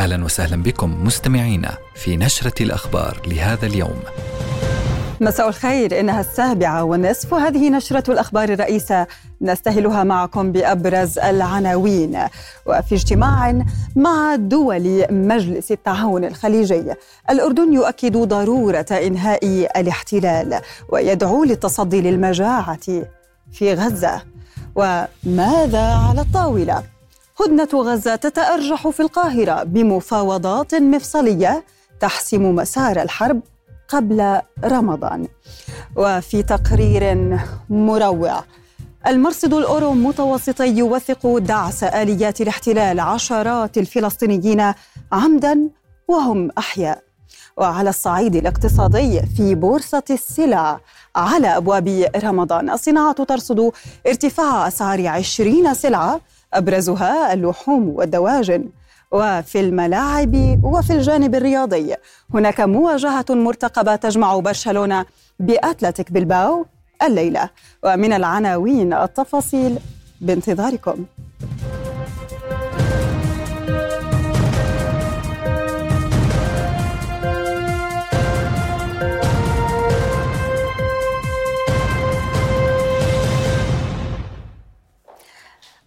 أهلا 0.00 0.24
وسهلا 0.24 0.62
بكم 0.62 1.04
مستمعينا 1.04 1.78
في 1.94 2.16
نشرة 2.16 2.62
الأخبار 2.62 3.20
لهذا 3.26 3.66
اليوم. 3.66 4.00
مساء 5.20 5.48
الخير 5.48 6.00
إنها 6.00 6.20
السابعة 6.20 6.84
والنصف 6.84 7.32
وهذه 7.32 7.70
نشرة 7.70 8.10
الأخبار 8.10 8.48
الرئيسة. 8.48 9.06
نستهلها 9.42 10.04
معكم 10.04 10.52
بأبرز 10.52 11.18
العناوين. 11.18 12.18
وفي 12.66 12.94
اجتماع 12.94 13.64
مع 13.96 14.36
دول 14.36 15.06
مجلس 15.10 15.72
التعاون 15.72 16.24
الخليجي 16.24 16.84
الأردن 17.30 17.72
يؤكد 17.72 18.16
ضرورة 18.16 18.86
إنهاء 18.92 19.46
الاحتلال 19.80 20.60
ويدعو 20.88 21.44
للتصدي 21.44 22.00
للمجاعة 22.00 23.04
في 23.52 23.74
غزة. 23.74 24.22
وماذا 24.74 25.94
على 25.94 26.20
الطاولة؟ 26.20 26.82
هدنة 27.40 27.68
غزة 27.74 28.16
تتأرجح 28.16 28.88
في 28.88 29.00
القاهرة 29.00 29.62
بمفاوضات 29.62 30.74
مفصلية 30.74 31.64
تحسم 32.00 32.54
مسار 32.54 33.02
الحرب 33.02 33.40
قبل 33.88 34.40
رمضان. 34.64 35.28
وفي 35.96 36.42
تقرير 36.42 37.38
مروع 37.70 38.44
المرصد 39.06 39.54
الأورو 39.54 39.92
متوسطي 39.92 40.66
يوثق 40.66 41.38
دعس 41.38 41.84
آليات 41.84 42.40
الاحتلال 42.40 43.00
عشرات 43.00 43.78
الفلسطينيين 43.78 44.72
عمدا 45.12 45.68
وهم 46.08 46.50
أحياء. 46.58 47.02
وعلى 47.56 47.90
الصعيد 47.90 48.36
الاقتصادي 48.36 49.22
في 49.36 49.54
بورصة 49.54 50.02
السلع 50.10 50.80
على 51.16 51.56
أبواب 51.56 52.10
رمضان 52.24 52.70
الصناعة 52.70 53.12
ترصد 53.24 53.72
ارتفاع 54.06 54.68
أسعار 54.68 55.06
عشرين 55.06 55.74
سلعة 55.74 56.20
أبرزها 56.54 57.32
اللحوم 57.32 57.88
والدواجن 57.88 58.68
وفي 59.12 59.60
الملاعب 59.60 60.64
وفي 60.64 60.92
الجانب 60.92 61.34
الرياضي. 61.34 61.94
هناك 62.34 62.60
مواجهة 62.60 63.24
مرتقبة 63.30 63.96
تجمع 63.96 64.38
برشلونة 64.38 65.04
بأتلتيك 65.38 66.12
بلباو 66.12 66.66
الليلة. 67.02 67.50
ومن 67.84 68.12
العناوين 68.12 68.92
التفاصيل 68.92 69.78
بانتظاركم. 70.20 71.04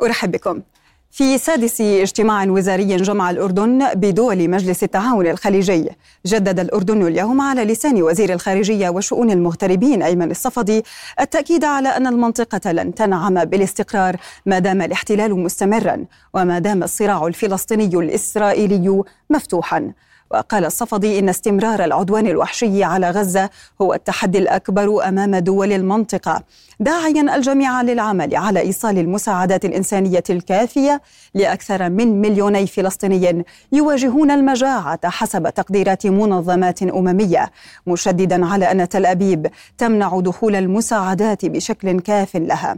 أرحب 0.05 0.31
بكم. 0.31 0.61
في 1.11 1.37
سادس 1.37 1.81
اجتماع 1.81 2.43
وزاري 2.43 2.95
جمع 2.95 3.29
الأردن 3.29 3.93
بدول 3.93 4.49
مجلس 4.49 4.83
التعاون 4.83 5.27
الخليجي. 5.27 5.89
جدد 6.25 6.59
الأردن 6.59 7.07
اليوم 7.07 7.41
على 7.41 7.63
لسان 7.63 8.03
وزير 8.03 8.33
الخارجية 8.33 8.89
وشؤون 8.89 9.31
المغتربين 9.31 10.01
أيمن 10.03 10.31
الصفدي 10.31 10.83
التأكيد 11.19 11.63
على 11.65 11.89
أن 11.89 12.07
المنطقة 12.07 12.71
لن 12.71 12.95
تنعم 12.95 13.45
بالاستقرار 13.45 14.15
ما 14.45 14.59
دام 14.59 14.81
الاحتلال 14.81 15.39
مستمرا 15.39 16.05
وما 16.33 16.59
دام 16.59 16.83
الصراع 16.83 17.27
الفلسطيني 17.27 17.97
الإسرائيلي 17.97 19.03
مفتوحا. 19.29 19.91
وقال 20.33 20.65
الصفدي 20.65 21.19
إن 21.19 21.29
استمرار 21.29 21.83
العدوان 21.83 22.27
الوحشي 22.27 22.83
على 22.83 23.09
غزة 23.09 23.49
هو 23.81 23.93
التحدي 23.93 24.37
الأكبر 24.37 25.07
أمام 25.07 25.35
دول 25.35 25.71
المنطقة. 25.71 26.43
داعيا 26.79 27.35
الجميع 27.35 27.81
للعمل 27.81 28.35
على 28.35 28.59
إيصال 28.59 28.97
المساعدات 28.97 29.65
الإنسانية 29.65 30.23
الكافية 30.29 31.01
لأكثر 31.33 31.89
من 31.89 32.21
مليوني 32.21 32.67
فلسطيني 32.67 33.45
يواجهون 33.71 34.31
المجاعة 34.31 34.99
حسب 35.09 35.49
تقديرات 35.49 36.07
منظمات 36.07 36.83
أممية 36.83 37.51
مشددا 37.87 38.45
على 38.45 38.71
أن 38.71 38.89
تل 38.89 39.05
أبيب 39.05 39.47
تمنع 39.77 40.19
دخول 40.19 40.55
المساعدات 40.55 41.45
بشكل 41.45 41.99
كاف 41.99 42.35
لها. 42.35 42.77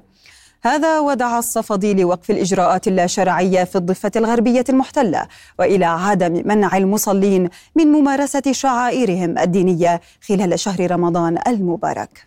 هذا 0.66 1.00
ودعا 1.00 1.40
الصفدي 1.40 1.94
لوقف 1.94 2.32
الإجراءات 2.32 2.88
اللاشرعية 2.88 3.64
في 3.64 3.76
الضفة 3.76 4.12
الغربية 4.16 4.64
المحتلة 4.70 5.28
وإلى 5.60 5.86
عدم 5.86 6.42
منع 6.46 6.78
المصلين 6.78 7.50
من 7.76 7.88
ممارسة 7.88 8.42
شعائرهم 8.52 9.38
الدينية 9.38 10.02
خلال 10.28 10.60
شهر 10.60 10.92
رمضان 10.92 11.38
المبارك. 11.48 12.26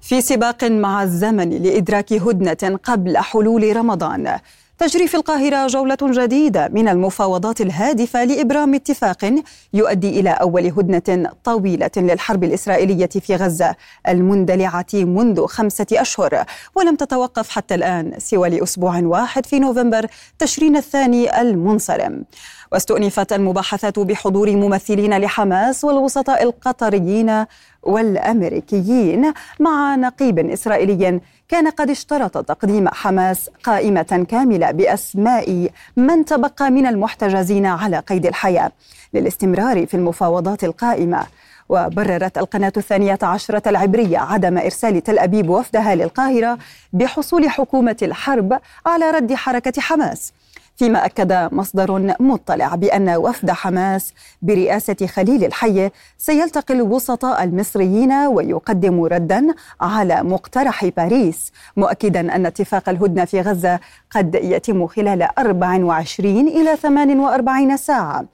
في 0.00 0.20
سباق 0.20 0.64
مع 0.64 1.02
الزمن 1.02 1.50
لإدراك 1.50 2.12
هدنة 2.12 2.78
قبل 2.84 3.18
حلول 3.18 3.76
رمضان 3.76 4.38
تجري 4.78 5.08
في 5.08 5.14
القاهرة 5.16 5.66
جولة 5.66 5.96
جديدة 6.02 6.68
من 6.68 6.88
المفاوضات 6.88 7.60
الهادفة 7.60 8.24
لإبرام 8.24 8.74
اتفاق 8.74 9.34
يؤدي 9.74 10.20
إلى 10.20 10.30
أول 10.30 10.66
هدنة 10.66 11.30
طويلة 11.44 11.90
للحرب 11.96 12.44
الإسرائيلية 12.44 13.06
في 13.06 13.36
غزة 13.36 13.74
المندلعة 14.08 14.86
منذ 14.94 15.46
خمسة 15.46 15.86
أشهر 15.92 16.44
ولم 16.74 16.96
تتوقف 16.96 17.50
حتى 17.50 17.74
الآن 17.74 18.12
سوى 18.18 18.48
لأسبوع 18.50 18.98
واحد 18.98 19.46
في 19.46 19.58
نوفمبر 19.58 20.06
تشرين 20.38 20.76
الثاني 20.76 21.40
المنصرم. 21.40 22.24
واستؤنفت 22.72 23.32
المباحثات 23.32 23.98
بحضور 23.98 24.50
ممثلين 24.56 25.18
لحماس 25.18 25.84
والوسطاء 25.84 26.42
القطريين 26.42 27.44
والأمريكيين 27.82 29.32
مع 29.60 29.96
نقيب 29.96 30.38
إسرائيلي 30.38 31.20
كان 31.52 31.68
قد 31.68 31.90
اشترط 31.90 32.38
تقديم 32.38 32.88
حماس 32.88 33.50
قائمة 33.64 34.26
كاملة 34.28 34.70
بأسماء 34.70 35.70
من 35.96 36.24
تبقى 36.24 36.70
من 36.70 36.86
المحتجزين 36.86 37.66
على 37.66 37.98
قيد 37.98 38.26
الحياة 38.26 38.72
للاستمرار 39.14 39.86
في 39.86 39.94
المفاوضات 39.94 40.64
القائمة. 40.64 41.26
وبررت 41.68 42.38
القناة 42.38 42.72
الثانية 42.76 43.18
عشرة 43.22 43.62
العبرية 43.66 44.18
عدم 44.18 44.58
إرسال 44.58 45.02
تل 45.02 45.18
أبيب 45.18 45.48
وفدها 45.48 45.94
للقاهرة 45.94 46.58
بحصول 46.92 47.50
حكومة 47.50 47.96
الحرب 48.02 48.60
على 48.86 49.10
رد 49.10 49.34
حركة 49.34 49.80
حماس. 49.80 50.32
فيما 50.76 51.06
أكد 51.06 51.48
مصدر 51.52 52.14
مطلع 52.20 52.74
بأن 52.74 53.10
وفد 53.10 53.50
حماس 53.50 54.12
برئاسة 54.42 55.06
خليل 55.06 55.44
الحي 55.44 55.90
سيلتقي 56.18 56.74
الوسطاء 56.74 57.44
المصريين 57.44 58.12
ويقدم 58.12 59.04
ردا 59.04 59.46
على 59.80 60.22
مقترح 60.22 60.84
باريس 60.84 61.52
مؤكدا 61.76 62.20
أن 62.36 62.46
اتفاق 62.46 62.88
الهدنة 62.88 63.24
في 63.24 63.40
غزة 63.40 63.80
قد 64.10 64.34
يتم 64.34 64.86
خلال 64.86 65.28
24 65.38 66.48
إلى 66.48 66.76
48 66.76 67.76
ساعة. 67.76 68.24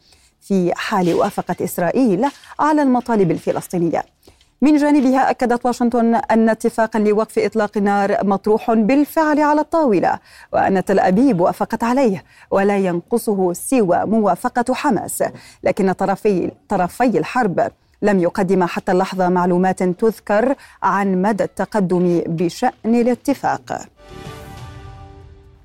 في 0.41 0.73
حال 0.77 1.15
وافقت 1.15 1.63
إسرائيل 1.63 2.27
على 2.61 2.83
المطالب 2.83 3.31
الفلسطينية. 3.31 4.03
من 4.61 4.77
جانبها 4.77 5.31
أكدت 5.31 5.67
واشنطن 5.67 6.15
أن 6.15 6.49
اتفاقا 6.49 6.99
لوقف 6.99 7.39
إطلاق 7.39 7.71
النار 7.77 8.17
مطروح 8.25 8.73
بالفعل 8.73 9.41
على 9.41 9.61
الطاولة 9.61 10.19
وأن 10.53 10.85
تل 10.85 10.99
أبيب 11.01 11.41
وافقت 11.41 11.85
عليه 11.85 12.25
ولا 12.51 12.77
ينقصه 12.77 13.53
سوى 13.53 14.05
موافقة 14.05 14.75
حماس. 14.75 15.25
لكن 15.63 15.93
طرفي 15.93 16.51
طرفي 16.69 17.19
الحرب 17.19 17.71
لم 18.03 18.21
يقدم 18.21 18.65
حتى 18.65 18.93
اللحظة 18.93 19.29
معلومات 19.29 19.83
تذكر 19.83 20.55
عن 20.83 21.23
مدى 21.23 21.45
التقدم 21.45 22.23
بشأن 22.27 22.95
الاتفاق. 22.95 23.81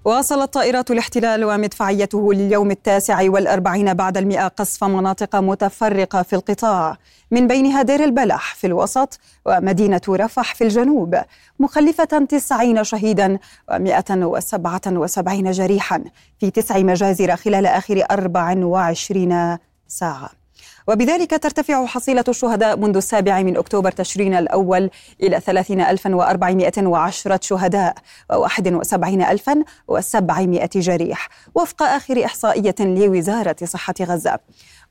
واصلت 0.05 0.53
طائرات 0.53 0.91
الاحتلال 0.91 1.45
ومدفعيته 1.45 2.33
لليوم 2.33 2.71
التاسع 2.71 3.29
والأربعين 3.29 3.93
بعد 3.93 4.17
المئة 4.17 4.47
قصف 4.47 4.83
مناطق 4.83 5.35
متفرقة 5.35 6.21
في 6.21 6.33
القطاع 6.33 6.97
من 7.31 7.47
بينها 7.47 7.81
دير 7.81 8.03
البلح 8.03 8.55
في 8.55 8.67
الوسط 8.67 9.19
ومدينة 9.45 10.01
رفح 10.09 10.55
في 10.55 10.63
الجنوب 10.63 11.15
مخلفة 11.59 12.25
تسعين 12.29 12.83
شهيدا 12.83 13.39
ومئة 13.71 14.15
وسبعة 14.25 14.81
وسبعين 14.87 15.51
جريحا 15.51 16.03
في 16.39 16.51
تسع 16.51 16.77
مجازر 16.77 17.35
خلال 17.35 17.65
آخر 17.65 18.03
أربع 18.11 18.55
وعشرين 18.57 19.57
ساعة. 19.87 20.42
وبذلك 20.87 21.29
ترتفع 21.29 21.85
حصيلة 21.85 22.23
الشهداء 22.27 22.77
منذ 22.77 22.97
السابع 22.97 23.41
من 23.41 23.57
أكتوبر 23.57 23.91
تشرين 23.91 24.33
الأول 24.33 24.89
إلى 25.23 25.39
30410 25.39 27.39
شهداء 27.41 27.95
و71700 28.33 30.77
جريح 30.77 31.29
وفق 31.55 31.83
آخر 31.83 32.25
إحصائية 32.25 32.75
لوزارة 32.79 33.55
صحة 33.63 33.95
غزة. 34.01 34.39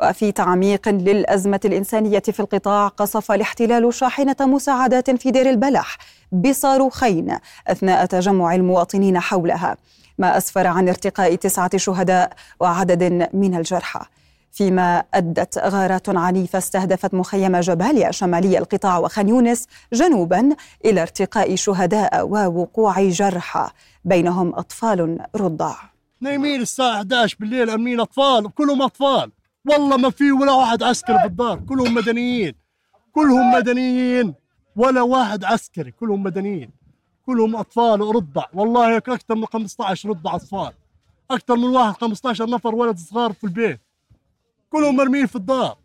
وفي 0.02 0.32
تعميق 0.32 0.88
للأزمة 0.88 1.60
الإنسانية 1.64 2.18
في 2.18 2.40
القطاع 2.40 2.88
قصف 2.88 3.32
الاحتلال 3.32 3.94
شاحنة 3.94 4.36
مساعدات 4.40 5.10
في 5.10 5.30
دير 5.30 5.50
البلح 5.50 5.98
بصاروخين 6.32 7.36
أثناء 7.68 8.06
تجمع 8.06 8.54
المواطنين 8.54 9.20
حولها 9.20 9.76
ما 10.18 10.36
أسفر 10.36 10.66
عن 10.66 10.88
ارتقاء 10.88 11.34
تسعة 11.34 11.76
شهداء 11.76 12.32
وعدد 12.60 13.28
من 13.32 13.54
الجرحى. 13.54 14.00
فيما 14.52 15.04
أدت 15.14 15.58
غارات 15.58 16.08
عنيفة 16.08 16.58
استهدفت 16.58 17.14
مخيم 17.14 17.60
جباليا 17.60 18.10
شمالي 18.10 18.58
القطاع 18.58 18.98
وخان 18.98 19.28
يونس 19.28 19.66
جنوبا 19.92 20.56
إلى 20.84 21.02
ارتقاء 21.02 21.54
شهداء 21.54 22.28
ووقوع 22.28 23.08
جرحى 23.08 23.70
بينهم 24.04 24.54
أطفال 24.54 25.26
رضع. 25.36 25.76
نايمين 26.20 26.60
الساعة 26.60 26.96
11 26.96 27.36
بالليل 27.40 27.70
أمنين 27.70 28.00
أطفال 28.00 28.54
كلهم 28.54 28.82
أطفال. 28.82 29.32
والله 29.68 29.96
ما 29.96 30.10
في 30.10 30.32
ولا 30.32 30.52
واحد 30.52 30.82
عسكري 30.82 31.18
في 31.18 31.26
الدار 31.26 31.60
كلهم 31.68 31.94
مدنيين. 31.94 32.54
كلهم 33.12 33.50
مدنيين 33.54 34.34
ولا 34.76 35.02
واحد 35.02 35.44
عسكري 35.44 35.90
كلهم 35.90 36.22
مدنيين. 36.22 36.70
كلهم 37.26 37.56
أطفال 37.56 38.02
ورضع 38.02 38.44
والله 38.54 38.96
أكثر 38.96 39.34
من 39.34 39.46
15 39.46 40.08
رضع 40.08 40.34
أطفال. 40.34 40.72
أكثر 41.30 41.56
من 41.56 41.64
واحد 41.64 41.94
15 41.94 42.50
نفر 42.50 42.74
ولد 42.74 42.98
صغار 42.98 43.32
في 43.32 43.44
البيت. 43.44 43.80
كلهم 44.72 44.96
مرمين 44.96 45.26
في 45.26 45.36
الدار. 45.36 45.76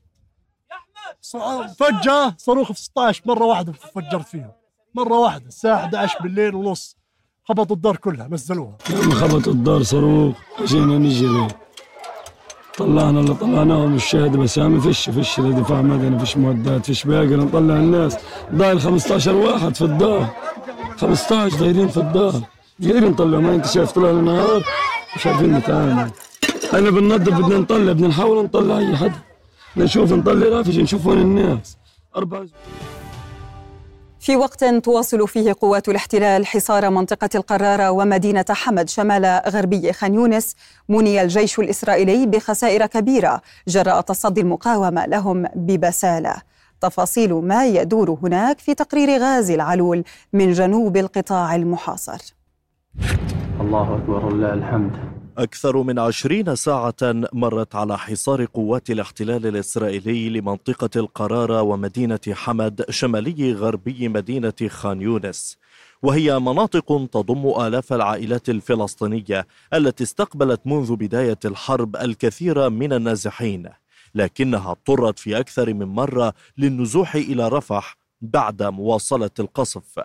فجأة 1.79 2.35
صاروخ 2.37 2.71
في 2.71 2.81
16 2.81 3.21
مرة 3.25 3.45
واحدة 3.45 3.71
فجرت 3.71 4.27
فيهم. 4.27 4.51
مرة 4.95 5.13
واحدة 5.19 5.47
الساعة 5.47 5.75
11 5.75 6.19
بالليل 6.23 6.55
ونص 6.55 6.97
خبطوا 7.43 7.75
الدار 7.75 7.95
كلها 7.97 8.27
نزلوها 8.27 8.77
لما 8.89 9.15
خبط 9.15 9.47
الدار 9.47 9.83
صاروخ 9.83 10.35
جينا 10.65 10.97
نجري 10.97 11.47
طلعنا 12.77 13.19
اللي 13.19 13.33
طلعناهم 13.33 13.95
الشهد 13.95 14.37
بس 14.37 14.57
ما 14.57 14.79
فيش 14.81 15.09
فيش 15.09 15.39
دفاع 15.39 15.81
مدني 15.81 16.19
فيش 16.19 16.37
معدات 16.37 16.85
فيش 16.85 17.03
باقي 17.03 17.25
نطلع 17.27 17.75
الناس. 17.75 18.17
ضايل 18.53 18.81
15 18.81 19.35
واحد 19.35 19.75
في 19.75 19.81
الدار. 19.81 20.27
15 20.97 21.59
دايرين 21.59 21.87
في 21.87 21.97
الدار. 21.97 22.41
جايين 22.79 23.03
نطلع 23.03 23.39
ما 23.39 23.55
انت 23.55 23.65
شايف 23.65 23.91
طلع 23.91 24.09
النهار؟ 24.09 24.63
مش 25.15 25.27
عارفين 25.27 25.53
نتعامل 25.53 26.11
أنا 26.73 26.89
بننظف 26.89 27.33
بدنا 27.33 27.59
نطلع 27.59 27.93
بدنا 27.93 28.07
نحاول 28.07 28.43
نطلع 28.43 28.77
أي 28.77 28.97
حد. 28.97 29.11
نشوف 29.77 30.13
نطلع 30.13 30.57
رافج 30.57 30.79
نشوف 30.79 31.07
وين 31.07 31.17
الناس. 31.17 31.77
أربع 32.15 32.45
في 34.19 34.35
وقت 34.35 34.65
تواصل 34.65 35.27
فيه 35.27 35.55
قوات 35.61 35.89
الاحتلال 35.89 36.45
حصار 36.45 36.89
منطقة 36.89 37.29
القرارة 37.35 37.91
ومدينة 37.91 38.45
حمد 38.49 38.89
شمال 38.89 39.41
غربي 39.47 39.93
خان 39.93 40.13
يونس 40.13 40.55
مني 40.89 41.21
الجيش 41.21 41.59
الإسرائيلي 41.59 42.25
بخسائر 42.25 42.85
كبيرة. 42.85 43.41
جراء 43.67 44.01
تصدي 44.01 44.41
المقاومة 44.41 45.05
لهم 45.05 45.45
ببسالة. 45.55 46.35
تفاصيل 46.81 47.33
ما 47.33 47.67
يدور 47.67 48.17
هناك 48.23 48.59
في 48.59 48.73
تقرير 48.73 49.19
غازي 49.19 49.55
العلول 49.55 50.03
من 50.33 50.51
جنوب 50.51 50.97
القطاع 50.97 51.55
المحاصر. 51.55 52.35
الله 53.61 53.95
أكبر 53.95 54.25
ولله 54.25 54.53
الحمد. 54.53 55.16
أكثر 55.37 55.83
من 55.83 55.99
عشرين 55.99 56.55
ساعة 56.55 56.95
مرت 57.33 57.75
على 57.75 57.97
حصار 57.97 58.45
قوات 58.45 58.89
الاحتلال 58.89 59.47
الإسرائيلي 59.47 60.29
لمنطقة 60.29 60.89
القرارة 60.95 61.61
ومدينة 61.61 62.19
حمد 62.31 62.85
شمالي 62.89 63.53
غربي 63.53 64.07
مدينة 64.07 64.53
خان 64.67 65.01
يونس. 65.01 65.57
وهي 66.01 66.39
مناطق 66.39 67.07
تضم 67.11 67.53
آلاف 67.61 67.93
العائلات 67.93 68.49
الفلسطينية 68.49 69.47
التي 69.73 70.03
استقبلت 70.03 70.61
منذ 70.65 70.95
بداية 70.95 71.39
الحرب 71.45 71.95
الكثير 71.95 72.69
من 72.69 72.93
النازحين. 72.93 73.69
لكنها 74.15 74.71
اضطرت 74.71 75.19
في 75.19 75.39
أكثر 75.39 75.73
من 75.73 75.87
مرة 75.87 76.33
للنزوح 76.57 77.15
إلى 77.15 77.47
رفح 77.47 77.97
بعد 78.21 78.63
مواصلة 78.63 79.31
القصف. 79.39 79.99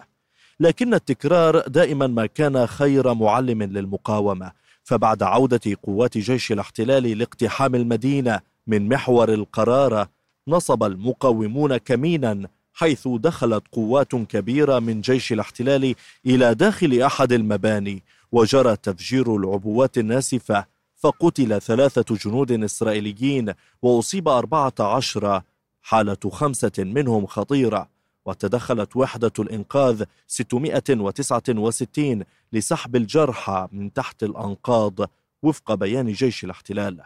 لكن 0.61 0.95
التكرار 0.95 1.69
دائما 1.69 2.07
ما 2.07 2.27
كان 2.27 2.67
خير 2.67 3.15
معلم 3.15 3.63
للمقاومة 3.63 4.62
فبعد 4.85 5.23
عودة 5.23 5.77
قوات 5.83 6.19
جيش 6.19 6.53
الاحتلال 6.53 7.19
لاقتحام 7.19 7.75
المدينة 7.75 8.41
من 8.67 8.89
محور 8.89 9.35
القرارة 9.35 10.09
نصب 10.49 10.83
المقاومون 10.85 11.77
كمينا 11.77 12.49
حيث 12.75 13.09
دخلت 13.09 13.63
قوات 13.73 14.15
كبيرة 14.15 14.79
من 14.79 15.01
جيش 15.01 15.33
الاحتلال 15.33 15.95
إلى 16.27 16.55
داخل 16.55 17.03
أحد 17.03 17.33
المباني 17.33 18.03
وجرى 18.33 18.77
تفجير 18.77 19.37
العبوات 19.37 19.99
الناسفة 19.99 20.65
فقتل 20.97 21.61
ثلاثة 21.61 22.17
جنود 22.17 22.53
إسرائيليين 22.53 23.53
وأصيب 23.83 24.29
أربعة 24.29 24.75
عشر 24.81 25.43
حالة 25.83 26.17
خمسة 26.31 26.73
منهم 26.79 27.27
خطيرة. 27.27 27.89
وتدخلت 28.27 28.97
وحدة 28.97 29.33
الإنقاذ 29.39 30.05
669 30.27 32.25
لسحب 32.53 32.97
الجرحى 32.97 33.69
من 33.73 33.93
تحت 33.93 34.23
الأنقاض 34.23 35.01
وفق 35.43 35.75
بيان 35.75 36.13
جيش 36.13 36.45
الاحتلال. 36.45 37.01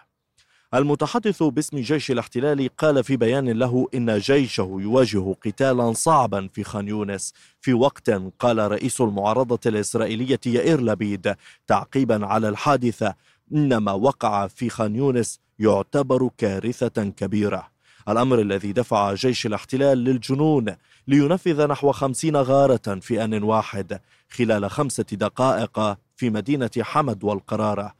المتحدث 0.75 1.43
باسم 1.43 1.79
جيش 1.79 2.11
الاحتلال 2.11 2.69
قال 2.77 3.05
في 3.05 3.17
بيان 3.17 3.49
له 3.49 3.89
إن 3.95 4.19
جيشه 4.19 4.77
يواجه 4.81 5.35
قتالا 5.45 5.93
صعبا 5.93 6.49
في 6.53 6.65
خان 6.65 6.89
يونس. 6.89 7.35
في 7.61 7.73
وقت 7.73 8.11
قال 8.39 8.59
رئيس 8.59 9.01
المعارضة 9.01 9.61
الإسرائيلية 9.67 10.41
يائير 10.47 10.81
لبيد 10.81 11.35
تعقيبا 11.67 12.27
على 12.27 12.49
الحادثة 12.49 13.15
إن 13.53 13.77
ما 13.77 13.93
وقع 13.93 14.47
في 14.47 14.69
خان 14.71 14.97
يونس 14.97 15.41
يعتبر 15.59 16.31
كارثة 16.39 17.05
كبيرة. 17.05 17.76
الأمر 18.09 18.41
الذي 18.41 18.73
دفع 18.73 19.15
جيش 19.15 19.47
الاحتلال 19.47 19.99
للجنون 19.99 20.77
لينفذ 21.09 21.67
نحو 21.67 21.93
خمسين 21.93 22.37
غارة 22.37 22.99
في 23.01 23.25
آن 23.25 23.43
واحد 23.43 24.01
خلال 24.31 24.71
خمسة 24.71 25.05
دقائق 25.13 25.99
في 26.17 26.31
مدينة 26.31 26.71
حمد 26.81 27.25
والقرارة 27.25 27.95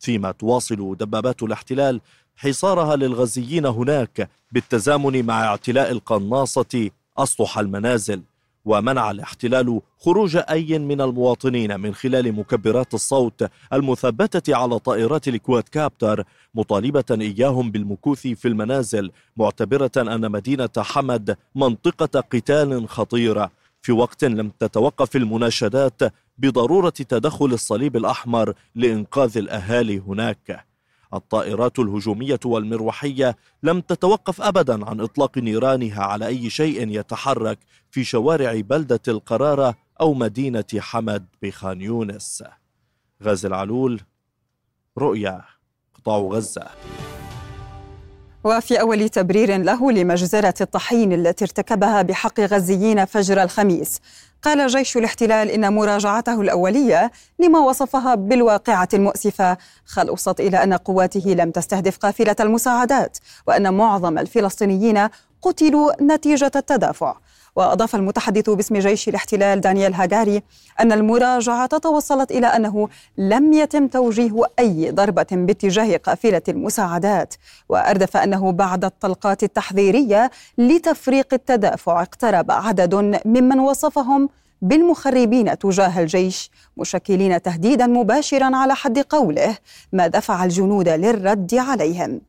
فيما 0.00 0.32
تواصل 0.32 0.96
دبابات 0.96 1.42
الاحتلال 1.42 2.00
حصارها 2.36 2.96
للغزيين 2.96 3.66
هناك 3.66 4.30
بالتزامن 4.52 5.26
مع 5.26 5.44
اعتلاء 5.44 5.90
القناصة 5.90 6.90
أسطح 7.18 7.58
المنازل. 7.58 8.22
ومنع 8.64 9.10
الاحتلال 9.10 9.80
خروج 9.98 10.38
أي 10.50 10.78
من 10.78 11.00
المواطنين 11.00 11.80
من 11.80 11.94
خلال 11.94 12.32
مكبرات 12.32 12.94
الصوت 12.94 13.50
المثبتة 13.72 14.56
على 14.56 14.78
طائرات 14.78 15.28
الكواد 15.28 15.62
كابتر 15.62 16.24
مطالبة 16.54 17.04
إياهم 17.10 17.70
بالمكوث 17.70 18.26
في 18.26 18.48
المنازل 18.48 19.10
معتبرة 19.36 19.90
أن 19.96 20.30
مدينة 20.30 20.70
حمد 20.78 21.36
منطقة 21.54 22.20
قتال 22.20 22.88
خطيرة 22.88 23.50
في 23.82 23.92
وقت 23.92 24.24
لم 24.24 24.52
تتوقف 24.58 25.16
المناشدات 25.16 26.02
بضرورة 26.38 26.90
تدخل 26.90 27.46
الصليب 27.46 27.96
الأحمر 27.96 28.54
لإنقاذ 28.74 29.38
الأهالي 29.38 29.98
هناك. 29.98 30.71
الطائرات 31.14 31.78
الهجومية 31.78 32.40
والمروحية 32.44 33.36
لم 33.62 33.80
تتوقف 33.80 34.40
أبدا 34.40 34.86
عن 34.86 35.00
إطلاق 35.00 35.38
نيرانها 35.38 36.02
على 36.02 36.26
أي 36.26 36.50
شيء 36.50 36.88
يتحرك 36.88 37.58
في 37.90 38.04
شوارع 38.04 38.60
بلدة 38.60 39.00
القرارة 39.08 39.74
أو 40.00 40.14
مدينة 40.14 40.64
حمد 40.78 41.26
بخان 41.42 41.80
يونس. 41.80 42.44
غازي 43.22 43.48
العلول 43.48 44.00
رؤيا 44.98 45.44
قطاع 45.94 46.16
غزة. 46.16 46.66
وفي 48.44 48.80
أول 48.80 49.08
تبرير 49.08 49.62
له 49.62 49.92
لمجزرة 49.92 50.54
الطحين 50.60 51.12
التي 51.12 51.44
ارتكبها 51.44 52.02
بحق 52.02 52.40
غزيين 52.40 53.04
فجر 53.04 53.42
الخميس. 53.42 54.00
قال 54.42 54.66
جيش 54.66 54.96
الاحتلال 54.96 55.50
إن 55.50 55.72
مراجعته 55.72 56.40
الأولية 56.40 57.12
لما 57.38 57.58
وصفها 57.58 58.14
بالواقعة 58.14 58.88
المؤسفة 58.94 59.56
خلصت 59.86 60.40
إلى 60.40 60.62
أن 60.62 60.74
قواته 60.74 61.34
لم 61.38 61.50
تستهدف 61.50 61.96
قافلة 61.96 62.36
المساعدات 62.40 63.18
وأن 63.46 63.74
معظم 63.74 64.18
الفلسطينيين 64.18 65.08
قتلوا 65.42 66.02
نتيجة 66.02 66.52
التدافع. 66.56 67.16
وأضاف 67.56 67.94
المتحدث 67.94 68.50
باسم 68.50 68.78
جيش 68.78 69.08
الاحتلال 69.08 69.60
دانيال 69.60 69.94
هاجاري 69.94 70.42
أن 70.80 70.92
المراجعة 70.92 71.66
توصلت 71.66 72.30
إلى 72.30 72.46
أنه 72.46 72.88
لم 73.18 73.52
يتم 73.52 73.86
توجيه 73.88 74.42
أي 74.58 74.90
ضربة 74.90 75.26
باتجاه 75.32 75.96
قافلة 75.96 76.42
المساعدات 76.48 77.34
وأردف 77.68 78.16
أنه 78.16 78.52
بعد 78.52 78.84
الطلقات 78.84 79.42
التحذيرية 79.42 80.30
لتفريق 80.58 81.34
التدافع 81.34 82.02
اقترب 82.02 82.50
عدد 82.50 82.94
ممن 83.24 83.60
وصفهم 83.60 84.28
بالمخربين 84.62 85.58
تجاه 85.58 86.00
الجيش 86.00 86.50
مشكلين 86.76 87.42
تهديدا 87.42 87.86
مباشرا 87.86 88.56
على 88.56 88.74
حد 88.74 88.98
قوله 88.98 89.56
ما 89.92 90.06
دفع 90.06 90.44
الجنود 90.44 90.88
للرد 90.88 91.54
عليهم. 91.54 92.20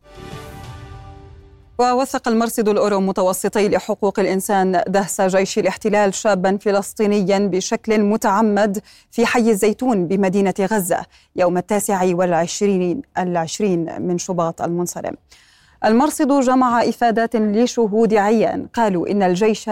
ووثق 1.79 2.27
المرصد 2.27 2.69
الأورو 2.69 2.99
متوسطي 2.99 3.69
لحقوق 3.69 4.19
الإنسان 4.19 4.81
دهس 4.87 5.21
جيش 5.21 5.59
الاحتلال 5.59 6.13
شابا 6.13 6.57
فلسطينيا 6.61 7.39
بشكل 7.39 8.01
متعمد 8.01 8.79
في 9.11 9.25
حي 9.25 9.49
الزيتون 9.49 10.07
بمدينة 10.07 10.53
غزة 10.61 11.05
يوم 11.35 11.57
التاسع 11.57 12.15
والعشرين 12.15 13.01
العشرين 13.17 14.01
من 14.01 14.17
شباط 14.17 14.61
المنصرم. 14.61 15.13
المرصد 15.85 16.39
جمع 16.39 16.83
إفادات 16.83 17.35
لشهود 17.35 18.13
عيان. 18.13 18.67
قالوا 18.73 19.11
إن 19.11 19.23
الجيش 19.23 19.69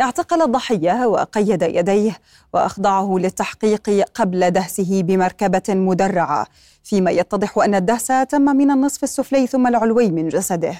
اعتقل 0.00 0.42
الضحية 0.42 1.06
وقيد 1.06 1.62
يديه 1.62 2.18
وأخضعه 2.52 3.16
للتحقيق 3.18 3.90
قبل 4.14 4.50
دهسه 4.50 5.02
بمركبة 5.02 5.62
مدرعة. 5.68 6.46
فيما 6.84 7.10
يتضح 7.10 7.58
أن 7.58 7.74
الدهس 7.74 8.06
تم 8.06 8.42
من 8.42 8.70
النصف 8.70 9.02
السفلي 9.02 9.46
ثم 9.46 9.66
العلوي 9.66 10.10
من 10.10 10.28
جسده. 10.28 10.74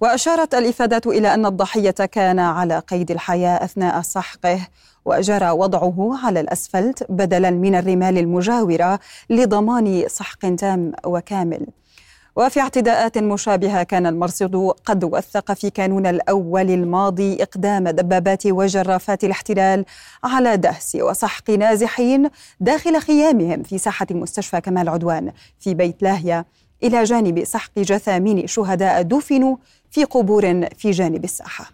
وأشارت 0.00 0.54
الإفادات 0.54 1.06
إلى 1.06 1.34
أن 1.34 1.46
الضحية 1.46 1.90
كان 1.90 2.38
على 2.38 2.78
قيد 2.78 3.10
الحياة 3.10 3.64
أثناء 3.64 4.02
سحقه 4.02 4.60
وجرى 5.04 5.50
وضعه 5.50 6.18
على 6.24 6.40
الأسفلت 6.40 7.06
بدلا 7.08 7.50
من 7.50 7.74
الرمال 7.74 8.18
المجاورة 8.18 9.00
لضمان 9.30 10.04
سحق 10.08 10.38
تام 10.54 10.92
وكامل. 11.04 11.66
وفي 12.36 12.60
اعتداءات 12.60 13.18
مشابهة 13.18 13.82
كان 13.82 14.06
المرصد 14.06 14.56
قد 14.84 15.04
وثق 15.04 15.52
في 15.52 15.70
كانون 15.70 16.06
الأول 16.06 16.70
الماضي 16.70 17.42
إقدام 17.42 17.88
دبابات 17.88 18.46
وجرافات 18.46 19.24
الاحتلال 19.24 19.84
على 20.24 20.56
دهس 20.56 20.96
وسحق 21.00 21.50
نازحين 21.50 22.30
داخل 22.60 23.00
خيامهم 23.00 23.62
في 23.62 23.78
ساحة 23.78 24.06
مستشفى 24.10 24.60
كمال 24.60 24.88
عدوان 24.88 25.32
في 25.60 25.74
بيت 25.74 26.02
لاهية 26.02 26.46
إلى 26.82 27.04
جانب 27.04 27.44
سحق 27.44 27.78
جثامين 27.78 28.46
شهداء 28.46 29.02
دفنوا 29.02 29.56
في 29.96 30.04
قبور 30.04 30.68
في 30.78 30.90
جانب 30.90 31.24
الساحة. 31.24 31.70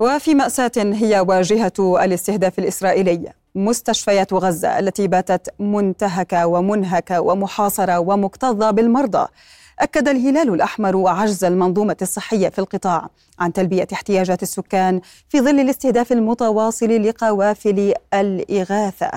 وفي 0.00 0.34
مأساة 0.34 0.72
هي 0.76 1.20
واجهة 1.20 2.04
الاستهداف 2.04 2.58
الإسرائيلي 2.58 3.32
مستشفيات 3.54 4.32
غزة 4.32 4.78
التي 4.78 5.08
باتت 5.08 5.54
منتهكة 5.58 6.46
ومنهكة 6.46 7.20
ومحاصرة 7.20 7.98
ومكتظة 7.98 8.70
بالمرضى. 8.70 9.26
أكد 9.82 10.08
الهلال 10.08 10.54
الأحمر 10.54 11.08
عجز 11.08 11.44
المنظومة 11.44 11.96
الصحية 12.02 12.48
في 12.48 12.58
القطاع 12.58 13.08
عن 13.38 13.52
تلبية 13.52 13.86
احتياجات 13.92 14.42
السكان 14.42 15.00
في 15.28 15.40
ظل 15.40 15.60
الاستهداف 15.60 16.12
المتواصل 16.12 17.02
لقوافل 17.02 17.94
الإغاثة. 18.14 19.10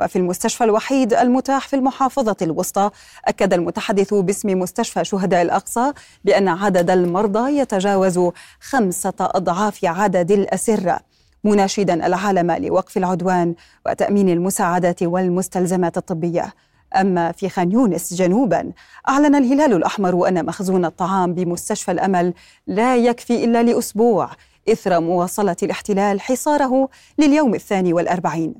وفي 0.00 0.16
المستشفى 0.16 0.64
الوحيد 0.64 1.14
المتاح 1.14 1.68
في 1.68 1.76
المحافظة 1.76 2.36
الوسطى 2.42 2.90
أكد 3.24 3.52
المتحدث 3.52 4.14
باسم 4.14 4.58
مستشفى 4.58 5.04
شهداء 5.04 5.42
الأقصى 5.42 5.92
بأن 6.24 6.48
عدد 6.48 6.90
المرضى 6.90 7.58
يتجاوز 7.58 8.20
خمسة 8.60 9.14
أضعاف 9.20 9.84
عدد 9.84 10.30
الأسرة. 10.30 11.00
مناشدا 11.44 12.06
العالم 12.06 12.50
لوقف 12.50 12.96
العدوان 12.96 13.54
وتأمين 13.86 14.28
المساعدات 14.28 15.02
والمستلزمات 15.02 15.96
الطبية. 15.96 16.54
أما 16.96 17.32
في 17.32 17.48
خان 17.48 17.72
يونس 17.72 18.14
جنوبا 18.14 18.72
أعلن 19.08 19.34
الهلال 19.34 19.72
الأحمر 19.72 20.28
أن 20.28 20.46
مخزون 20.46 20.84
الطعام 20.84 21.34
بمستشفى 21.34 21.92
الأمل 21.92 22.34
لا 22.66 22.96
يكفي 22.96 23.44
إلا 23.44 23.62
لأسبوع 23.62 24.30
إثر 24.68 25.00
مواصلة 25.00 25.56
الاحتلال 25.62 26.20
حصاره 26.20 26.88
لليوم 27.18 27.54
الثاني 27.54 27.92
والأربعين. 27.92 28.54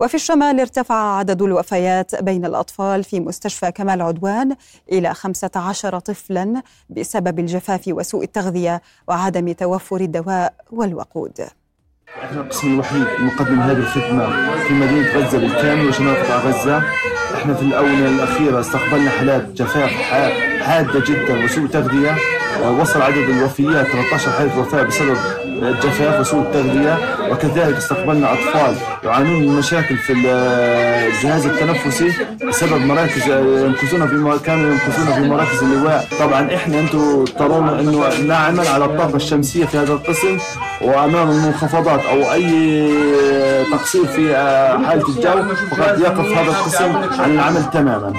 وفي 0.00 0.14
الشمال 0.14 0.60
ارتفع 0.60 1.16
عدد 1.18 1.42
الوفيات 1.42 2.22
بين 2.22 2.44
الأطفال 2.44 3.04
في 3.04 3.20
مستشفى 3.20 3.72
كمال 3.72 4.02
عدوان 4.02 4.56
إلى 4.92 5.14
15 5.14 5.98
طفلا 5.98 6.62
بسبب 6.90 7.38
الجفاف 7.38 7.82
وسوء 7.88 8.24
التغذية 8.24 8.82
وعدم 9.08 9.52
توفر 9.52 9.96
الدواء 9.96 10.54
والوقود. 10.70 11.48
إحنا 12.08 12.40
القسم 12.40 12.74
الوحيد 12.74 13.04
المقدم 13.18 13.60
هذه 13.60 13.78
الخدمة 13.78 14.26
في 14.68 14.72
مدينة 14.74 15.08
غزة 15.16 15.38
بالكامل 15.38 15.86
وشمال 15.88 16.16
قطاع 16.24 16.36
غزة. 16.36 16.82
إحنا 17.34 17.54
في 17.54 17.62
الآونة 17.62 18.08
الأخيرة 18.08 18.60
استقبلنا 18.60 19.10
حالات 19.10 19.48
جفاف 19.48 19.90
حادة 20.62 21.00
جدا 21.00 21.44
وسوء 21.44 21.66
تغذية 21.66 22.16
وصل 22.80 23.02
عدد 23.02 23.16
الوفيات 23.28 23.86
13 23.86 24.30
حالة 24.30 24.58
وفاة 24.58 24.82
بسبب 24.82 25.16
الجفاف 25.62 26.20
وسوء 26.20 26.42
التغذية 26.42 26.98
وكذلك 27.30 27.76
استقبلنا 27.76 28.32
أطفال 28.32 28.76
يعانون 29.04 29.42
من 29.42 29.48
مشاكل 29.48 29.96
في 29.96 30.12
الجهاز 30.12 31.46
التنفسي 31.46 32.12
بسبب 32.48 32.80
مراكز 32.80 33.26
ينقذون 33.28 34.06
في 34.08 34.44
كانوا 34.44 34.72
ينقذون 34.72 35.14
في 35.14 35.20
مراكز 35.20 35.62
اللواء. 35.62 36.06
طبعا 36.20 36.54
إحنا 36.54 36.80
أنتم 36.80 37.24
ترون 37.24 37.68
أنه 37.68 38.20
نعمل 38.20 38.66
على 38.68 38.84
الطاقة 38.84 39.16
الشمسية 39.16 39.64
في 39.64 39.78
هذا 39.78 39.92
القسم 39.92 40.38
وأمام 40.82 41.30
المنخفضات 41.30 42.00
أو 42.00 42.32
أي 42.32 43.64
تقصير 43.72 44.06
في 44.06 44.36
حالة 44.86 45.08
الجو 45.08 45.54
فقد 45.70 46.00
يقف 46.00 46.38
هذا 46.38 46.50
القسم 46.50 46.96
عن 47.22 47.30
العمل 47.30 47.70
تماما. 47.70 48.12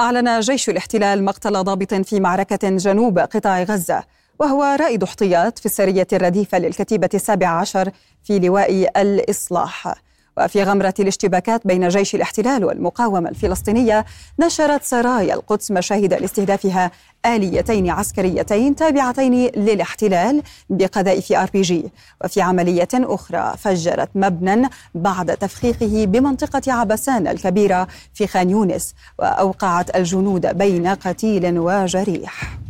أعلن 0.00 0.40
جيش 0.40 0.68
الاحتلال 0.68 1.24
مقتل 1.24 1.64
ضابط 1.64 1.94
في 1.94 2.20
معركة 2.20 2.68
جنوب 2.68 3.18
قطاع 3.18 3.62
غزة. 3.62 4.02
وهو 4.38 4.76
رائد 4.80 5.02
احتياط 5.02 5.58
في 5.58 5.66
السرية 5.66 6.06
الرديفة 6.12 6.58
للكتيبة 6.58 7.08
السابعة 7.14 7.60
عشر 7.60 7.90
في 8.24 8.38
لواء 8.38 9.00
الإصلاح. 9.02 9.94
وفي 10.38 10.62
غمرة 10.62 10.94
الاشتباكات 11.00 11.66
بين 11.66 11.88
جيش 11.88 12.14
الاحتلال 12.14 12.64
والمقاومة 12.64 13.28
الفلسطينية 13.28 14.04
نشرت 14.40 14.82
سرايا 14.82 15.34
القدس 15.34 15.70
مشاهد 15.70 16.14
لاستهدافها 16.14 16.90
آليتين 17.26 17.90
عسكريتين 17.90 18.76
تابعتين 18.76 19.32
للاحتلال 19.56 20.42
بقذائف 20.70 21.32
آر 21.32 21.50
بي 21.52 21.62
جي. 21.62 21.84
وفي 22.24 22.40
عملية 22.40 22.88
أخرى 22.94 23.54
فجرت 23.58 24.10
مبنى 24.14 24.68
بعد 24.94 25.36
تفخيخه 25.36 26.04
بمنطقة 26.04 26.72
عبسان 26.72 27.26
الكبيرة 27.28 27.88
في 28.14 28.26
خان 28.26 28.50
يونس 28.50 28.94
وأوقعت 29.18 29.96
الجنود 29.96 30.46
بين 30.46 30.86
قتيل 30.86 31.58
وجريح. 31.58 32.63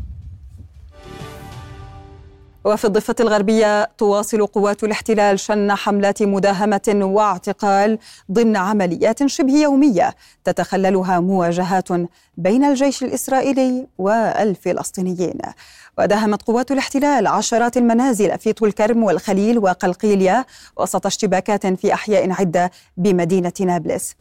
وفي 2.65 2.85
الضفة 2.85 3.15
الغربية 3.21 3.85
تواصل 3.99 4.47
قوات 4.47 4.85
الاحتلال 4.85 5.41
شن 5.41 5.73
حملات 5.73 6.23
مداهمة 6.23 7.01
واعتقال 7.03 7.99
ضمن 8.33 8.57
عمليات 8.57 9.27
شبه 9.27 9.53
يومية 9.53 10.15
تتخللها 10.45 11.21
مواجهات 11.21 11.89
بين 12.37 12.65
الجيش 12.65 13.03
الإسرائيلي 13.03 13.87
والفلسطينيين. 13.99 15.39
وداهمت 15.99 16.43
قوات 16.43 16.73
الاحتلال 16.73 17.27
عشرات 17.27 17.77
المنازل 17.77 18.39
في 18.39 18.53
طول 18.53 18.73
كرم 18.73 19.05
والخليل 19.05 19.59
وقلقيلية 19.59 20.47
وسط 20.77 21.07
اشتباكات 21.07 21.67
في 21.67 21.95
أحياء 21.95 22.33
عدة 22.33 22.71
بمدينة 22.97 23.53
نابلس. 23.61 24.15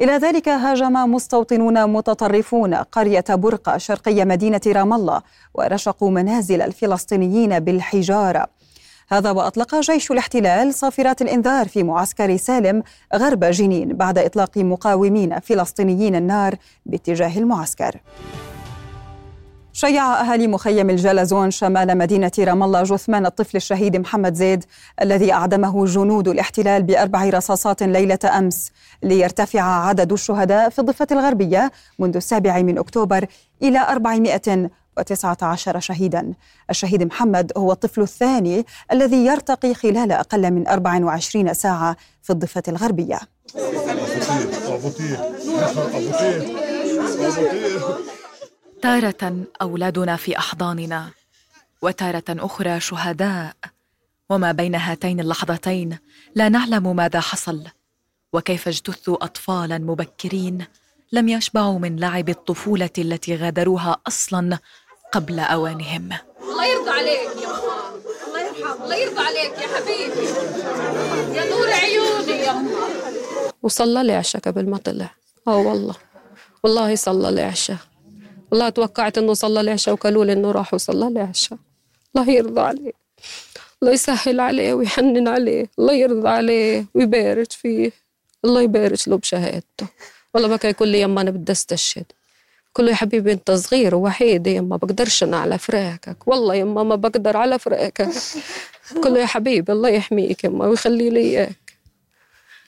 إلى 0.00 0.12
ذلك 0.12 0.48
هاجم 0.48 0.92
مستوطنون 0.92 1.86
متطرفون 1.86 2.74
قرية 2.74 3.24
برقة 3.28 3.78
شرقي 3.78 4.24
مدينة 4.24 4.60
رام 4.66 4.92
الله 4.92 5.22
ورشقوا 5.54 6.10
منازل 6.10 6.62
الفلسطينيين 6.62 7.60
بالحجارة. 7.60 8.46
هذا 9.08 9.30
وأطلق 9.30 9.74
جيش 9.80 10.10
الاحتلال 10.10 10.74
صافرات 10.74 11.22
الإنذار 11.22 11.68
في 11.68 11.82
معسكر 11.82 12.36
سالم 12.36 12.82
غرب 13.14 13.44
جنين 13.44 13.88
بعد 13.96 14.18
إطلاق 14.18 14.58
مقاومين 14.58 15.40
فلسطينيين 15.40 16.14
النار 16.14 16.54
باتجاه 16.86 17.38
المعسكر. 17.38 18.00
شيع 19.76 20.20
أهالي 20.20 20.46
مخيم 20.46 20.90
الجلزون 20.90 21.50
شمال 21.50 21.98
مدينة 21.98 22.30
رام 22.38 22.62
الله 22.62 22.82
جثمان 22.82 23.26
الطفل 23.26 23.56
الشهيد 23.56 23.96
محمد 23.96 24.34
زيد 24.34 24.64
الذي 25.02 25.32
أعدمه 25.32 25.86
جنود 25.86 26.28
الاحتلال 26.28 26.82
بأربع 26.82 27.24
رصاصات 27.24 27.82
ليلة 27.82 28.18
أمس 28.38 28.70
ليرتفع 29.02 29.62
عدد 29.62 30.12
الشهداء 30.12 30.68
في 30.68 30.78
الضفة 30.78 31.06
الغربية 31.12 31.72
منذ 31.98 32.16
السابع 32.16 32.62
من 32.62 32.78
أكتوبر 32.78 33.26
إلى 33.62 33.78
419 33.78 35.80
شهيدا. 35.80 36.32
الشهيد 36.70 37.02
محمد 37.02 37.52
هو 37.56 37.72
الطفل 37.72 38.02
الثاني 38.02 38.66
الذي 38.92 39.26
يرتقي 39.26 39.74
خلال 39.74 40.12
أقل 40.12 40.50
من 40.50 40.68
24 40.68 41.54
ساعة 41.54 41.96
في 42.22 42.30
الضفة 42.30 42.62
الغربية. 42.68 43.18
تارة 48.84 49.44
أولادنا 49.62 50.16
في 50.16 50.38
أحضاننا 50.38 51.10
وتارة 51.82 52.24
أخرى 52.28 52.80
شهداء. 52.80 53.54
وما 54.30 54.52
بين 54.52 54.74
هاتين 54.74 55.20
اللحظتين 55.20 55.98
لا 56.34 56.48
نعلم 56.48 56.96
ماذا 56.96 57.20
حصل 57.20 57.64
وكيف 58.32 58.68
اجتثوا 58.68 59.24
أطفالا 59.24 59.78
مبكرين 59.78 60.64
لم 61.12 61.28
يشبعوا 61.28 61.78
من 61.78 61.96
لعب 62.00 62.28
الطفولة 62.28 62.90
التي 62.98 63.36
غادروها 63.36 63.96
أصلا 64.08 64.58
قبل 65.12 65.40
أوانهم. 65.40 66.08
الله 66.42 66.66
يرضى 66.66 66.90
عليك 66.90 67.42
يا 67.42 67.48
ماما 67.48 68.00
الله 68.26 68.40
يرحم 68.40 68.82
الله 68.82 68.96
يرضى 68.96 69.20
عليك 69.20 69.52
يا 69.52 69.68
حبيبي. 69.76 70.26
يا 71.38 71.50
نور 71.50 71.70
عيوني 71.70 72.42
يا 72.42 72.52
ماما 72.52 73.52
وصلى 73.62 74.02
لي 74.04 74.12
عشاء 74.12 74.42
قبل 74.42 74.70
ما 74.70 74.76
طلع 74.78 75.10
آه 75.48 75.56
والله. 75.56 75.94
والله 76.62 76.96
صلى 76.96 77.30
لي 77.30 77.42
عشاء 77.42 77.76
والله 78.50 78.68
توقعت 78.68 79.18
أنه 79.18 79.34
صلى 79.34 79.60
العشاء 79.60 79.94
وقالوا 79.94 80.24
لي 80.24 80.32
أنه 80.32 80.50
راح 80.50 80.74
وصلى 80.74 81.08
العشاء 81.08 81.58
الله 82.16 82.30
يرضى 82.30 82.60
عليه. 82.60 82.92
الله 83.82 83.92
يسهل 83.92 84.40
عليه 84.40 84.74
ويحنن 84.74 85.28
عليه. 85.28 85.66
الله 85.78 85.92
يرضى 85.92 86.28
عليه 86.28 86.86
ويبارك 86.94 87.52
فيه. 87.52 87.92
الله 88.44 88.62
يبارك 88.62 89.08
له 89.08 89.16
بشهادته. 89.16 89.86
والله 90.34 90.48
بكى 90.48 90.68
يقول 90.68 90.88
لي 90.88 91.00
يما 91.00 91.20
أنا 91.20 91.30
بدي 91.30 91.52
أستشهد. 91.52 92.04
كله 92.72 92.90
يا 92.90 92.94
حبيبي 92.94 93.32
أنت 93.32 93.50
صغير 93.50 93.94
ووحيد 93.94 94.46
يما 94.46 94.76
بقدرش 94.76 95.22
أنا 95.22 95.36
على 95.36 95.58
فراقك. 95.58 96.28
والله 96.28 96.54
يما 96.54 96.82
ما 96.82 96.94
بقدر 96.96 97.36
على 97.36 97.58
فراقك. 97.58 98.08
كله 99.04 99.18
يا 99.18 99.26
حبيبي 99.26 99.72
الله 99.72 99.88
يحميك 99.88 100.44
يما 100.44 100.66
ويخلي 100.66 101.10
لي 101.10 101.20
إياك. 101.20 101.76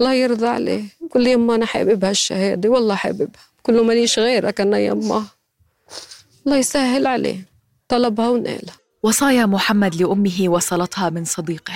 الله 0.01 0.13
يرضى 0.15 0.47
عليه. 0.47 0.85
كل 1.11 1.23
لي 1.23 1.33
يما 1.33 1.55
أنا 1.55 1.67
حابب 1.67 2.05
هالشهادة 2.05 2.69
والله 2.69 2.95
حاببها. 2.95 3.43
كله 3.63 3.83
ماليش 3.83 4.19
غيرك 4.19 4.61
أنا 4.61 4.79
يما. 4.79 5.25
الله 6.47 6.59
يسهل 6.59 7.07
عليه. 7.07 7.45
طلبها 7.89 8.29
ونالها 8.29 8.75
وصايا 9.03 9.47
محمد 9.47 9.95
لأمه 9.95 10.49
وصلتها 10.49 11.11
من 11.11 11.25
صديقه. 11.25 11.75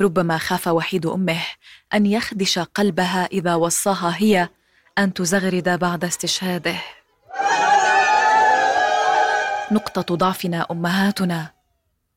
ربما 0.00 0.38
خاف 0.38 0.66
وحيد 0.68 1.06
أمه 1.06 1.40
أن 1.94 2.06
يخدش 2.06 2.58
قلبها 2.58 3.26
إذا 3.26 3.54
وصاها 3.54 4.14
هي 4.16 4.48
أن 4.98 5.14
تزغرد 5.14 5.68
بعد 5.68 6.04
استشهاده. 6.04 6.76
نقطة 9.72 10.14
ضعفنا 10.14 10.66
أمهاتنا 10.70 11.52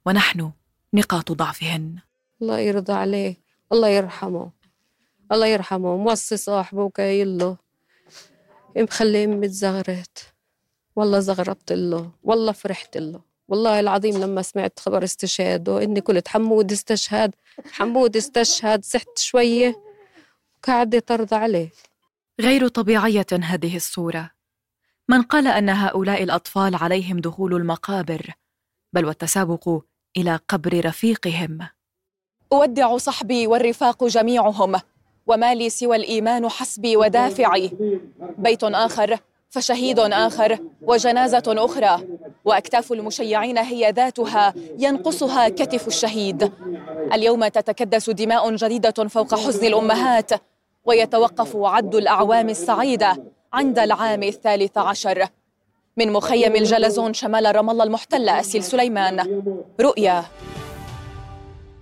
ونحن 0.05 0.51
نقاط 0.93 1.31
ضعفهن. 1.31 1.95
الله 2.41 2.59
يرضى 2.59 2.93
عليه. 2.93 3.37
الله 3.71 3.87
يرحمه. 3.87 4.51
الله 5.31 5.47
يرحمه. 5.47 5.97
موصي 5.97 6.37
صاحبه 6.37 6.83
وكايل 6.83 7.37
له. 7.37 7.57
مخليه 8.77 9.25
امي 9.25 9.47
تزغرت 9.47 10.30
والله 10.95 11.19
زغربت 11.19 11.71
له 11.71 12.11
والله 12.23 12.51
فرحت 12.51 12.97
له 12.97 13.19
والله 13.47 13.79
العظيم 13.79 14.17
لما 14.17 14.41
سمعت 14.41 14.79
خبر 14.79 15.03
استشهاده 15.03 15.83
اني 15.83 15.99
قلت 15.99 16.27
حمود 16.27 16.71
استشهد 16.71 17.35
حمود 17.71 18.17
استشهد 18.17 18.83
سحت 18.83 19.17
شوية 19.17 19.91
وقعدت 20.63 21.07
ترضى 21.07 21.35
عليه. 21.35 21.69
غير 22.41 22.67
طبيعية 22.67 23.25
هذه 23.43 23.75
الصورة. 23.75 24.31
من 25.09 25.21
قال 25.21 25.47
أن 25.47 25.69
هؤلاء 25.69 26.23
الأطفال 26.23 26.75
عليهم 26.75 27.19
دخول 27.19 27.53
المقابر 27.55 28.33
بل 28.93 29.05
والتسابق 29.05 29.81
إلى 30.17 30.39
قبر 30.47 30.85
رفيقهم. 30.85 31.59
أودع 32.51 32.97
صحبي 32.97 33.47
والرفاق 33.47 34.03
جميعهم 34.03 34.81
وما 35.27 35.55
لي 35.55 35.69
سوى 35.69 35.95
الإيمان 35.95 36.49
حسبي 36.49 36.97
ودافعي. 36.97 37.71
بيت 38.37 38.63
آخر. 38.63 39.19
فشهيد 39.51 39.99
آخر 39.99 40.59
وجنازة 40.81 41.43
أخرى 41.47 42.07
وأكتاف 42.45 42.91
المشيعين 42.91 43.57
هي 43.57 43.91
ذاتها 43.91 44.53
ينقصها 44.77 45.49
كتف 45.49 45.87
الشهيد. 45.87 46.51
اليوم 47.13 47.47
تتكدس 47.47 48.09
دماء 48.09 48.55
جديدة 48.55 49.07
فوق 49.07 49.35
حزن 49.35 49.67
الأمهات 49.67 50.31
ويتوقف 50.85 51.55
عد 51.55 51.95
الأعوام 51.95 52.49
السعيدة 52.49 53.23
عند 53.53 53.79
العام 53.79 54.23
الثالث 54.23 54.77
عشر. 54.77 55.27
من 55.97 56.11
مخيم 56.11 56.55
الجلزون 56.55 57.13
شمال 57.13 57.55
رام 57.55 57.69
الله 57.69 57.83
المحتلة 57.83 58.39
أسيل 58.39 58.63
سليمان 58.63 59.43
رؤيا. 59.81 60.23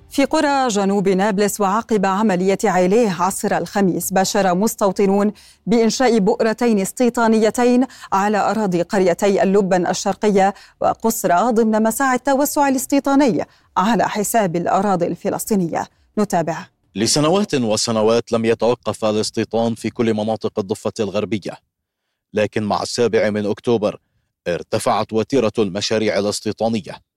في 0.10 0.26
قرى 0.26 0.68
جنوب 0.68 1.10
نابلس 1.10 1.62
وعقب 1.62 2.06
عملية 2.06 2.58
عيليه 2.64 3.12
عصر 3.20 3.58
الخميس 3.58 4.14
باشر 4.14 4.56
مستوطنون 4.56 5.32
بإنشاء 5.66 6.20
بؤرتين 6.20 6.80
استيطانيتين 6.80 7.86
على 8.14 8.38
أراضي 8.38 8.82
قريتي 8.82 9.44
اللبن 9.44 9.88
الشرقية 9.88 10.54
وقصرى 10.82 11.52
ضمن 11.52 11.84
مساعي 11.84 12.16
التوسع 12.16 12.68
الاستيطاني 12.68 13.46
على 13.78 14.10
حساب 14.10 14.56
الأراضي 14.56 15.08
الفلسطينية. 15.08 15.88
نتابع. 16.20 16.68
لسنوات 16.96 17.56
وسنوات 17.56 18.32
لم 18.32 18.46
يتوقف 18.46 19.06
الاستيطان 19.06 19.76
في 19.76 19.90
كل 19.90 20.14
مناطق 20.14 20.60
الضفة 20.60 20.94
الغربية. 21.00 21.58
لكن 22.34 22.64
مع 22.64 22.82
السابع 22.82 23.30
من 23.30 23.46
أكتوبر 23.46 24.00
ارتفعت 24.48 25.14
وتيرة 25.14 25.54
المشاريع 25.60 26.20
الاستيطانية. 26.20 27.09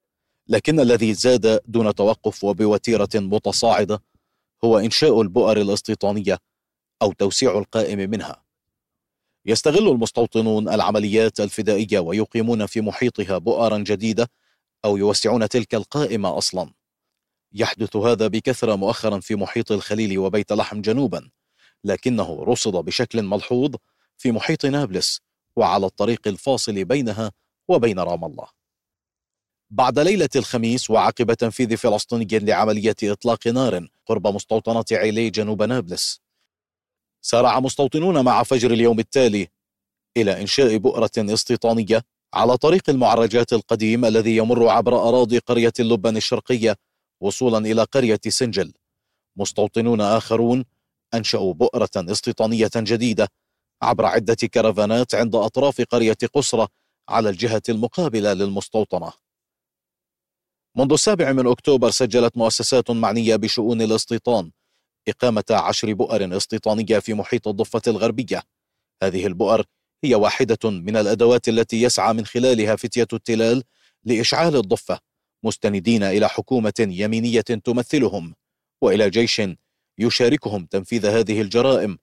لكن 0.48 0.80
الذي 0.80 1.14
زاد 1.14 1.60
دون 1.66 1.94
توقف 1.94 2.44
وبوتيرة 2.44 3.08
متصاعدة 3.14 4.02
هو 4.64 4.78
إنشاء 4.78 5.20
البؤر 5.22 5.60
الاستيطانيه 5.60 6.38
أو 7.02 7.12
توسيع 7.12 7.58
القائم 7.58 8.10
منها. 8.10 8.44
يستغل 9.46 9.88
المستوطنون 9.88 10.68
العمليات 10.68 11.40
الفدائية 11.40 11.98
ويقيمون 11.98 12.66
في 12.66 12.80
محيطها 12.80 13.38
بؤرا 13.38 13.78
جديدة 13.78 14.30
أو 14.84 14.96
يوسعون 14.96 15.48
تلك 15.48 15.74
القائمة 15.74 16.38
أصلا. 16.38 16.72
يحدث 17.52 17.96
هذا 17.96 18.26
بكثرة 18.26 18.76
مؤخرا 18.76 19.20
في 19.20 19.34
محيط 19.34 19.72
الخليل 19.72 20.18
وبيت 20.18 20.52
لحم 20.52 20.80
جنوبا 20.80 21.30
لكنه 21.84 22.44
رصد 22.44 22.72
بشكل 22.72 23.22
ملحوظ 23.22 23.74
في 24.18 24.32
محيط 24.32 24.66
نابلس 24.66 25.20
وعلى 25.56 25.86
الطريق 25.86 26.28
الفاصل 26.28 26.84
بينها 26.84 27.32
وبين 27.68 27.98
رام 27.98 28.24
الله. 28.24 28.61
بعد 29.74 29.98
ليلة 29.98 30.28
الخميس 30.36 30.90
وعقب 30.90 31.32
تنفيذ 31.32 31.76
فلسطيني 31.76 32.26
لعملية 32.32 32.96
إطلاق 33.02 33.46
نار 33.46 33.88
قرب 34.06 34.26
مستوطنة 34.26 34.84
عيلي 34.92 35.30
جنوب 35.30 35.62
نابلس. 35.62 36.20
سارع 37.24 37.60
مستوطنون 37.60 38.24
مع 38.24 38.42
فجر 38.42 38.70
اليوم 38.70 38.98
التالي 38.98 39.48
إلى 40.16 40.40
إنشاء 40.40 40.76
بؤرة 40.76 41.10
استيطانية 41.18 42.02
على 42.34 42.56
طريق 42.56 42.90
المعرجات 42.90 43.52
القديم 43.52 44.04
الذي 44.04 44.36
يمر 44.36 44.68
عبر 44.68 45.08
أراضي 45.08 45.38
قرية 45.38 45.72
اللبن 45.80 46.16
الشرقية 46.16 46.76
وصولا 47.20 47.58
إلى 47.58 47.82
قرية 47.82 48.20
سنجل. 48.28 48.72
مستوطنون 49.36 50.00
آخرون 50.00 50.64
أنشأوا 51.14 51.54
بؤرة 51.54 51.90
استيطانية 51.96 52.70
جديدة 52.76 53.28
عبر 53.82 54.06
عدة 54.06 54.34
كرفانات 54.34 55.14
عند 55.14 55.34
أطراف 55.34 55.80
قرية 55.80 56.18
قصرة 56.34 56.68
على 57.08 57.28
الجهة 57.28 57.62
المقابلة 57.68 58.32
للمستوطنة. 58.32 59.21
منذ 60.76 60.92
السابع 60.92 61.32
من 61.32 61.46
أكتوبر 61.46 61.90
سجلت 61.90 62.36
مؤسسات 62.36 62.90
معنية 62.90 63.36
بشؤون 63.36 63.82
الاستيطان 63.82 64.50
إقامة 65.08 65.44
عشر 65.50 65.92
بؤر 65.92 66.36
استيطانية 66.36 66.98
في 66.98 67.14
محيط 67.14 67.48
الضفة 67.48 67.82
الغربية. 67.86 68.42
هذه 69.02 69.26
البؤر 69.26 69.64
هي 70.04 70.14
واحدة 70.14 70.70
من 70.70 70.96
الأدوات 70.96 71.48
التي 71.48 71.82
يسعى 71.82 72.12
من 72.12 72.26
خلالها 72.26 72.76
فتية 72.76 73.06
التلال 73.12 73.62
لإشعال 74.04 74.56
الضفة 74.56 74.98
مستندين 75.44 76.02
إلى 76.02 76.28
حكومة 76.28 76.74
يمينية 76.80 77.40
تمثلهم 77.40 78.34
وإلى 78.82 79.10
جيش 79.10 79.42
يشاركهم 79.98 80.66
تنفيذ 80.66 81.06
هذه 81.06 81.40
الجرائم 81.40 81.98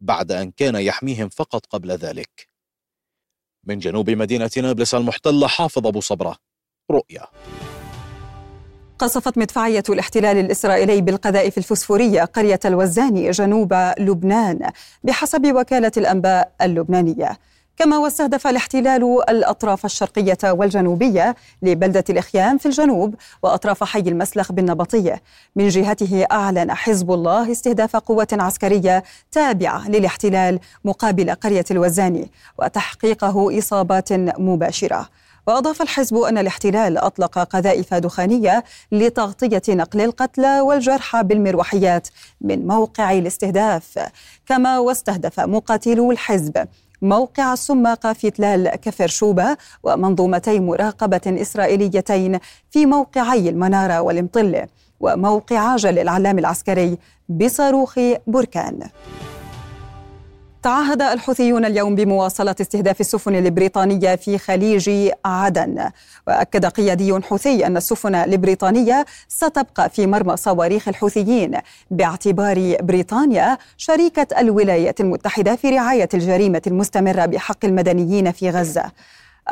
بعد 0.00 0.32
أن 0.32 0.50
كان 0.50 0.74
يحميهم 0.74 1.28
فقط 1.28 1.66
قبل 1.66 1.90
ذلك. 1.90 2.48
من 3.64 3.78
جنوب 3.78 4.10
مدينة 4.10 4.50
نابلس 4.56 4.94
المحتلة 4.94 5.46
حافظ 5.46 5.86
أبو 5.86 6.00
صبرة 6.00 6.36
رؤيا. 6.90 7.26
قصفت 8.98 9.38
مدفعية 9.38 9.82
الاحتلال 9.88 10.36
الإسرائيلي 10.36 11.00
بالقذائف 11.00 11.58
الفسفورية 11.58 12.24
قرية 12.24 12.60
الوزاني 12.64 13.30
جنوب 13.30 13.92
لبنان 13.98 14.70
بحسب 15.04 15.54
وكالة 15.54 15.92
الأنباء 15.96 16.52
اللبنانية. 16.62 17.38
كما 17.76 17.98
واستهدف 17.98 18.46
الاحتلال 18.46 19.30
الأطراف 19.30 19.84
الشرقية 19.84 20.38
والجنوبية 20.44 21.36
لبلدة 21.62 22.04
الإخيام 22.10 22.58
في 22.58 22.66
الجنوب 22.66 23.14
وأطراف 23.42 23.84
حي 23.84 23.98
المسلخ 23.98 24.52
بالنبطية. 24.52 25.22
من 25.56 25.68
جهته 25.68 26.26
أعلن 26.32 26.72
حزب 26.72 27.12
الله 27.12 27.52
استهداف 27.52 27.96
قوة 27.96 28.28
عسكرية 28.32 29.04
تابعة 29.32 29.88
للاحتلال 29.88 30.58
مقابل 30.84 31.30
قرية 31.34 31.64
الوزاني 31.70 32.30
وتحقيقه 32.58 33.58
إصابات 33.58 34.12
مباشرة. 34.12 35.08
وأضاف 35.48 35.82
الحزب 35.82 36.16
أن 36.16 36.38
الاحتلال 36.38 36.98
أطلق 36.98 37.38
قذائف 37.38 37.94
دخانية 37.94 38.64
لتغطية 38.92 39.62
نقل 39.68 40.00
القتلى 40.00 40.60
والجرحى 40.60 41.22
بالمروحيات 41.22 42.08
من 42.40 42.66
موقع 42.66 43.12
الاستهداف. 43.12 43.98
كما 44.46 44.78
واستهدف 44.78 45.40
مقاتلو 45.40 46.12
الحزب 46.12 46.66
موقع 47.02 47.52
السماقة 47.52 48.12
في 48.12 48.30
تلال 48.30 48.68
كفر 48.68 49.06
شوبة 49.06 49.56
ومنظومتي 49.82 50.60
مراقبة 50.60 51.20
إسرائيليتين 51.26 52.38
في 52.70 52.86
موقعي 52.86 53.48
المنارة 53.48 54.00
والمطلة 54.00 54.66
وموقع 55.00 55.76
جل 55.76 55.98
العلام 55.98 56.38
العسكري 56.38 56.98
بصاروخ 57.28 57.98
بركان. 58.26 58.88
تعهد 60.62 61.02
الحوثيون 61.02 61.64
اليوم 61.64 61.94
بمواصلة 61.94 62.54
استهداف 62.60 63.00
السفن 63.00 63.34
البريطانية 63.34 64.16
في 64.16 64.38
خليج 64.38 65.10
عدن. 65.24 65.90
وأكد 66.26 66.66
قيادي 66.66 67.20
حوثي 67.22 67.66
أن 67.66 67.76
السفن 67.76 68.14
البريطانية 68.14 69.04
ستبقى 69.28 69.90
في 69.90 70.06
مرمى 70.06 70.36
صواريخ 70.36 70.88
الحوثيين 70.88 71.58
باعتبار 71.90 72.76
بريطانيا 72.80 73.58
شريكة 73.76 74.26
الولايات 74.40 75.00
المتحدة 75.00 75.56
في 75.56 75.70
رعاية 75.70 76.08
الجريمة 76.14 76.62
المستمرة 76.66 77.26
بحق 77.26 77.64
المدنيين 77.64 78.32
في 78.32 78.50
غزة. 78.50 78.92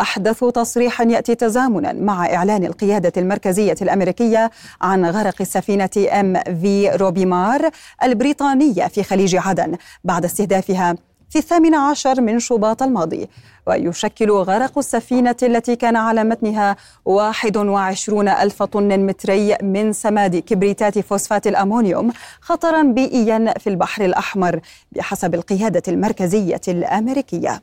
أحدث 0.01 0.45
تصريح 0.45 1.01
يأتي 1.01 1.35
تزامنا 1.35 1.93
مع 1.93 2.35
إعلان 2.35 2.65
القيادة 2.65 3.13
المركزية 3.17 3.77
الأمريكية 3.83 4.51
عن 4.81 5.07
غرق 5.07 5.35
السفينة 5.41 5.91
أم 6.21 6.41
في 6.61 6.91
روبي 6.91 7.27
مار 7.27 7.71
البريطانية 8.03 8.87
في 8.87 9.03
خليج 9.03 9.37
عدن 9.37 9.77
بعد 10.05 10.25
استهدافها 10.25 10.97
في 11.31 11.39
الثامن 11.39 11.75
عشر 11.75 12.21
من 12.21 12.39
شباط 12.39 12.83
الماضي 12.83 13.29
ويشكل 13.67 14.31
غرق 14.31 14.79
السفينة 14.79 15.37
التي 15.43 15.77
كان 15.77 15.97
على 15.97 16.25
متنها 16.25 16.77
21 17.05 18.29
ألف 18.29 18.63
طن 18.63 19.07
متري 19.07 19.57
من 19.63 19.93
سماد 19.93 20.37
كبريتات 20.37 20.99
فوسفات 20.99 21.47
الأمونيوم 21.47 22.13
خطرا 22.41 22.83
بيئيا 22.83 23.55
في 23.59 23.71
البحر 23.71 24.05
الأحمر 24.05 24.61
بحسب 24.93 25.35
القيادة 25.35 25.83
المركزية 25.89 26.61
الأمريكية. 26.69 27.63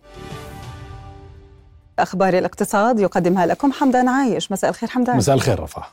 أخبار 2.00 2.38
الاقتصاد 2.38 3.00
يقدمها 3.00 3.46
لكم 3.46 3.72
حمدان 3.72 4.08
عايش. 4.08 4.52
مساء 4.52 4.70
الخير 4.70 4.90
حمدان. 4.90 5.18
مساء 5.18 5.36
الخير 5.36 5.60
رفع. 5.60 5.84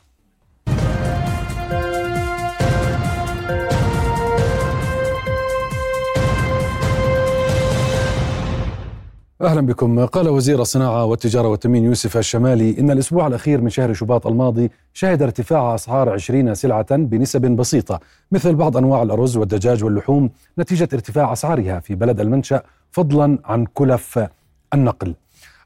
أهلا 9.41 9.61
بكم. 9.61 10.05
قال 10.05 10.29
وزير 10.29 10.61
الصناعة 10.61 11.05
والتجارة 11.05 11.47
والتموين 11.47 11.83
يوسف 11.83 12.17
الشمالي 12.17 12.79
إن 12.79 12.91
الأسبوع 12.91 13.27
الأخير 13.27 13.61
من 13.61 13.69
شهر 13.69 13.93
شباط 13.93 14.27
الماضي 14.27 14.71
شهد 14.93 15.21
ارتفاع 15.21 15.75
أسعار 15.75 16.09
20 16.09 16.55
سلعة 16.55 16.95
بنسب 16.95 17.41
بسيطة. 17.41 17.99
مثل 18.31 18.55
بعض 18.55 18.77
أنواع 18.77 19.03
الأرز 19.03 19.37
والدجاج 19.37 19.83
واللحوم 19.83 20.29
نتيجة 20.59 20.89
ارتفاع 20.93 21.33
أسعارها 21.33 21.79
في 21.79 21.95
بلد 21.95 22.19
المنشأ 22.19 22.61
فضلا 22.91 23.37
عن 23.45 23.65
كلف 23.65 24.27
النقل. 24.73 25.15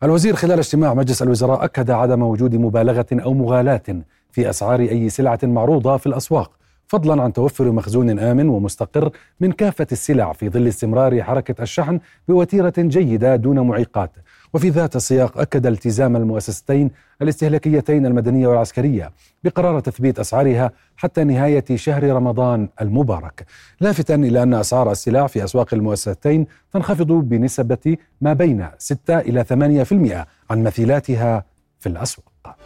الوزير 0.03 0.36
خلال 0.36 0.60
اجتماع 0.60 0.93
مجلس 0.93 1.21
الوزراء 1.21 1.63
أكد 1.63 1.91
عدم 1.91 2.21
وجود 2.21 2.55
مبالغة 2.55 3.05
أو 3.13 3.34
مغالاة 3.34 3.84
في 4.31 4.49
أسعار 4.49 4.79
أي 4.79 5.10
سلعة 5.10 5.39
معروضة 5.43 5.97
في 5.97 6.08
الأسواق 6.08 6.51
فضلا 6.88 7.23
عن 7.23 7.34
توفر 7.34 7.71
مخزون 7.71 8.19
آمن 8.19 8.49
ومستقر 8.49 9.10
من 9.39 9.51
كافة 9.51 9.88
السلع 9.91 10.34
في 10.34 10.49
ظل 10.49 10.67
استمرار 10.67 11.23
حركة 11.23 11.62
الشحن 11.62 11.99
بوتيرة 12.27 12.73
جيدة 12.77 13.36
دون 13.36 13.60
معيقات. 13.60 14.12
وفي 14.56 14.70
ذات 14.70 14.96
السياق 14.96 15.38
أكد 15.38 15.65
التزام 15.65 16.15
المؤسستين 16.15 16.91
الاستهلاكيتين 17.22 18.06
المدنية 18.06 18.48
والعسكرية 18.48 19.12
بقرار 19.44 19.80
تثبيت 19.80 20.20
أسعارها 20.20 20.72
حتى 20.98 21.24
نهاية 21.24 21.65
شهر 21.76 22.04
رمضان 22.04 22.70
المبارك. 22.82 23.46
لافتا 23.82 24.15
إلى 24.15 24.44
أن 24.44 24.54
أسعار 24.54 24.91
السلع 24.91 25.28
في 25.28 25.44
أسواق 25.44 25.74
المؤسستين 25.74 26.48
تنخفض 26.74 27.12
بنسبة 27.12 27.98
ما 28.22 28.34
بين 28.34 28.68
6 28.78 29.20
إلى 29.20 29.44
8% 29.44 30.52
عن 30.52 30.63
مثيلاتها 30.63 31.46
في 31.80 31.89
الأسواق. 31.89 32.58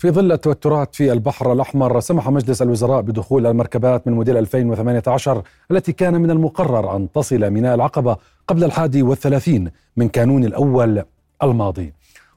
في 0.00 0.10
ظل 0.10 0.32
التوترات 0.32 0.94
في 0.94 1.12
البحر 1.12 1.52
الأحمر 1.52 2.00
سمح 2.00 2.28
مجلس 2.28 2.62
الوزراء 2.62 3.00
بدخول 3.00 3.46
المركبات 3.46 4.08
من 4.08 4.12
موديل 4.14 4.36
2018 4.36 5.42
التي 5.70 5.92
كان 5.92 6.20
من 6.20 6.30
المقرر 6.30 6.96
أن 6.96 7.12
تصل 7.12 7.50
ميناء 7.50 7.74
العقبة 7.74 8.16
قبل 8.48 8.64
الحادي 8.64 9.02
والثلاثين 9.02 9.70
من 9.96 10.08
كانون 10.08 10.44
الأول 10.44 11.04
الماضي. 11.42 11.94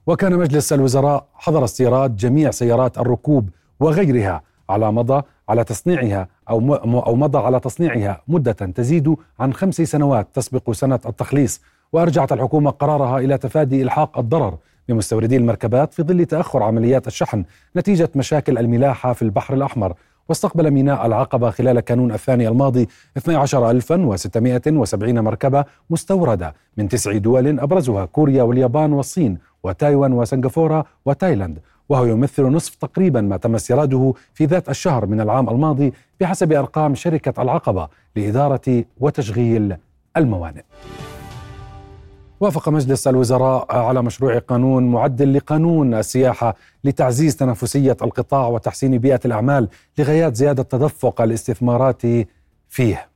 وكان 0.07 0.37
مجلس 0.37 0.73
الوزراء 0.73 1.25
حظر 1.33 1.63
استيراد 1.63 2.15
جميع 2.15 2.51
سيارات 2.51 2.97
الركوب 2.97 3.49
وغيرها 3.79 4.41
على 4.69 4.91
مضى 4.91 5.21
على 5.49 5.63
تصنيعها 5.63 6.27
أو 6.49 6.75
أو 6.75 7.15
مضى 7.15 7.37
على 7.37 7.59
تصنيعها 7.59 8.21
مدة 8.27 8.51
تزيد 8.51 9.15
عن 9.39 9.53
خمس 9.53 9.75
سنوات 9.75 10.27
تسبق 10.33 10.71
سنة 10.71 10.99
التخليص. 11.05 11.61
وأرجعت 11.93 12.31
الحكومة 12.31 12.71
قرارها 12.71 13.19
إلى 13.19 13.37
تفادي 13.37 13.81
إلحاق 13.83 14.17
الضرر 14.17 14.57
بمستوردي 14.89 15.37
المركبات 15.37 15.93
في 15.93 16.03
ظل 16.03 16.25
تأخر 16.25 16.63
عمليات 16.63 17.07
الشحن 17.07 17.45
نتيجة 17.75 18.09
مشاكل 18.15 18.57
الملاحة 18.57 19.13
في 19.13 19.21
البحر 19.21 19.53
الأحمر. 19.53 19.93
واستقبل 20.29 20.71
ميناء 20.71 21.05
العقبة 21.05 21.49
خلال 21.49 21.79
كانون 21.79 22.11
الثاني 22.11 22.47
الماضي 22.47 22.87
12670 23.17 25.19
مركبة 25.19 25.65
مستوردة 25.89 26.53
من 26.77 26.89
تسع 26.89 27.17
دول 27.17 27.59
أبرزها 27.59 28.05
كوريا 28.05 28.43
واليابان 28.43 28.93
والصين 28.93 29.37
وتايوان 29.63 30.13
وسنغافورة 30.13 30.85
وتايلاند 31.05 31.59
وهو 31.89 32.05
يمثل 32.05 32.43
نصف 32.43 32.75
تقريبا 32.75 33.21
ما 33.21 33.37
تم 33.37 33.55
استيراده 33.55 34.13
في 34.33 34.45
ذات 34.45 34.69
الشهر 34.69 35.05
من 35.05 35.21
العام 35.21 35.49
الماضي 35.49 35.93
بحسب 36.21 36.51
أرقام 36.51 36.95
شركة 36.95 37.41
العقبة 37.41 37.87
لإدارة 38.15 38.83
وتشغيل 38.99 39.75
الموانئ. 40.17 40.61
وافق 42.43 42.69
مجلس 42.69 43.07
الوزراء 43.07 43.75
على 43.75 44.01
مشروع 44.01 44.37
قانون 44.37 44.91
معدل 44.91 45.33
لقانون 45.33 45.93
السياحة 45.93 46.55
لتعزيز 46.83 47.35
تنافسية 47.35 47.97
القطاع 48.01 48.47
وتحسين 48.47 48.97
بيئة 48.97 49.19
الأعمال 49.25 49.67
لغايات 49.97 50.35
زيادة 50.35 50.63
تدفق 50.63 51.21
الاستثمارات 51.21 52.01
فيه. 52.69 53.07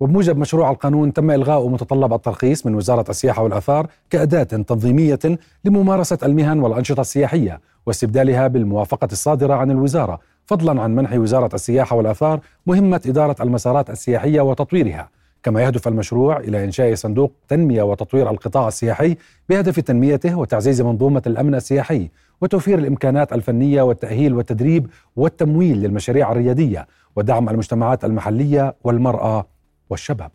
وبموجب 0.00 0.38
مشروع 0.38 0.70
القانون 0.70 1.12
تم 1.12 1.30
إلغاء 1.30 1.68
متطلب 1.68 2.12
الترخيص 2.12 2.66
من 2.66 2.74
وزارة 2.74 3.04
السياحة 3.10 3.42
والآثار 3.42 3.86
كأداة 4.10 4.42
تنظيمية 4.42 5.18
لممارسة 5.64 6.18
المهن 6.22 6.60
والأنشطة 6.60 7.00
السياحية 7.00 7.60
واستبدالها 7.86 8.48
بالموافقة 8.48 9.08
الصادرة 9.12 9.54
عن 9.54 9.70
الوزارة 9.70 10.20
فضلا 10.46 10.82
عن 10.82 10.94
منح 10.94 11.12
وزارة 11.12 11.54
السياحة 11.54 11.96
والآثار 11.96 12.40
مهمة 12.66 13.00
إدارة 13.06 13.36
المسارات 13.40 13.90
السياحية 13.90 14.40
وتطويرها 14.40 15.15
كما 15.46 15.62
يهدف 15.62 15.88
المشروع 15.88 16.36
إلى 16.36 16.64
إنشاء 16.64 16.94
صندوق 16.94 17.32
تنمية 17.48 17.82
وتطوير 17.82 18.30
القطاع 18.30 18.68
السياحي 18.68 19.16
بهدف 19.48 19.80
تنميته 19.80 20.38
وتعزيز 20.38 20.82
منظومة 20.82 21.22
الأمن 21.26 21.54
السياحي 21.54 22.10
وتوفير 22.40 22.78
الإمكانات 22.78 23.32
الفنية 23.32 23.82
والتأهيل 23.82 24.34
والتدريب 24.34 24.86
والتمويل 25.16 25.76
للمشاريع 25.76 26.32
الريادية 26.32 26.86
ودعم 27.16 27.48
المجتمعات 27.48 28.04
المحلية 28.04 28.74
والمرأة 28.84 29.46
والشباب. 29.90 30.30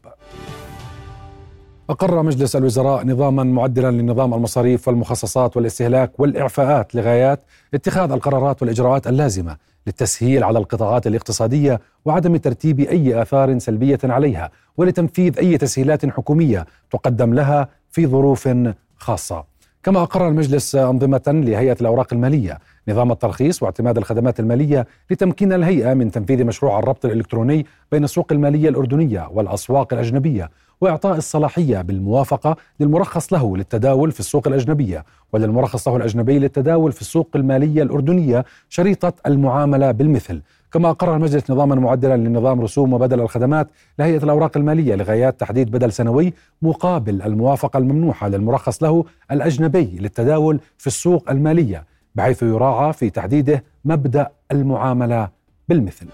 أقر 1.89 2.23
مجلس 2.23 2.55
الوزراء 2.55 3.05
نظاما 3.05 3.43
معدلا 3.43 3.91
لنظام 3.91 4.33
المصاريف 4.33 4.87
والمخصصات 4.87 5.57
والاستهلاك 5.57 6.19
والإعفاءات 6.19 6.95
لغايات 6.95 7.43
اتخاذ 7.73 8.11
القرارات 8.11 8.61
والإجراءات 8.61 9.07
اللازمة 9.07 9.57
للتسهيل 9.87 10.43
على 10.43 10.59
القطاعات 10.59 11.07
الاقتصادية 11.07 11.81
وعدم 12.05 12.35
ترتيب 12.35 12.79
أي 12.79 13.21
آثار 13.21 13.59
سلبية 13.59 13.99
عليها 14.03 14.51
ولتنفيذ 14.77 15.37
أي 15.39 15.57
تسهيلات 15.57 16.05
حكومية 16.05 16.65
تقدم 16.91 17.33
لها 17.33 17.69
في 17.89 18.07
ظروف 18.07 18.49
خاصة. 18.97 19.50
كما 19.83 20.03
أقر 20.03 20.27
المجلس 20.27 20.75
أنظمة 20.75 21.21
لهيئة 21.27 21.77
الأوراق 21.81 22.13
المالية. 22.13 22.59
نظام 22.87 23.11
الترخيص 23.11 23.63
واعتماد 23.63 23.97
الخدمات 23.97 24.39
المالية 24.39 24.87
لتمكين 25.11 25.53
الهيئة 25.53 25.93
من 25.93 26.11
تنفيذ 26.11 26.43
مشروع 26.43 26.79
الربط 26.79 27.05
الإلكتروني 27.05 27.65
بين 27.91 28.03
السوق 28.03 28.31
المالية 28.31 28.69
الأردنية 28.69 29.29
والأسواق 29.33 29.93
الأجنبية 29.93 30.49
وإعطاء 30.81 31.17
الصلاحية 31.17 31.81
بالموافقة 31.81 32.55
للمرخص 32.79 33.33
له 33.33 33.57
للتداول 33.57 34.11
في 34.11 34.19
السوق 34.19 34.47
الأجنبية 34.47 35.05
وللمرخص 35.33 35.87
له 35.87 35.95
الأجنبي 35.95 36.39
للتداول 36.39 36.91
في 36.91 37.01
السوق 37.01 37.29
المالية 37.35 37.83
الأردنية 37.83 38.45
شريطة 38.69 39.13
المعاملة 39.27 39.91
بالمثل. 39.91 40.41
كما 40.71 40.89
أقر 40.89 41.15
المجلس 41.15 41.51
نظاما 41.51 41.75
معدلا 41.75 42.17
لنظام 42.17 42.61
رسوم 42.61 42.93
وبدل 42.93 43.19
الخدمات 43.19 43.67
لهيئة 43.99 44.23
الأوراق 44.23 44.57
المالية 44.57 44.95
لغايات 44.95 45.39
تحديد 45.39 45.71
بدل 45.71 45.91
سنوي 45.91 46.33
مقابل 46.61 47.21
الموافقة 47.21 47.77
الممنوحة 47.77 48.27
للمرخص 48.27 48.83
له 48.83 49.05
الأجنبي 49.31 49.97
للتداول 49.99 50.59
في 50.77 50.87
السوق 50.87 51.31
المالية 51.31 51.85
بحيث 52.15 52.43
يراعى 52.43 52.93
في 52.93 53.09
تحديده 53.09 53.63
مبدأ 53.85 54.29
المعاملة 54.51 55.29
بالمثل. 55.69 56.05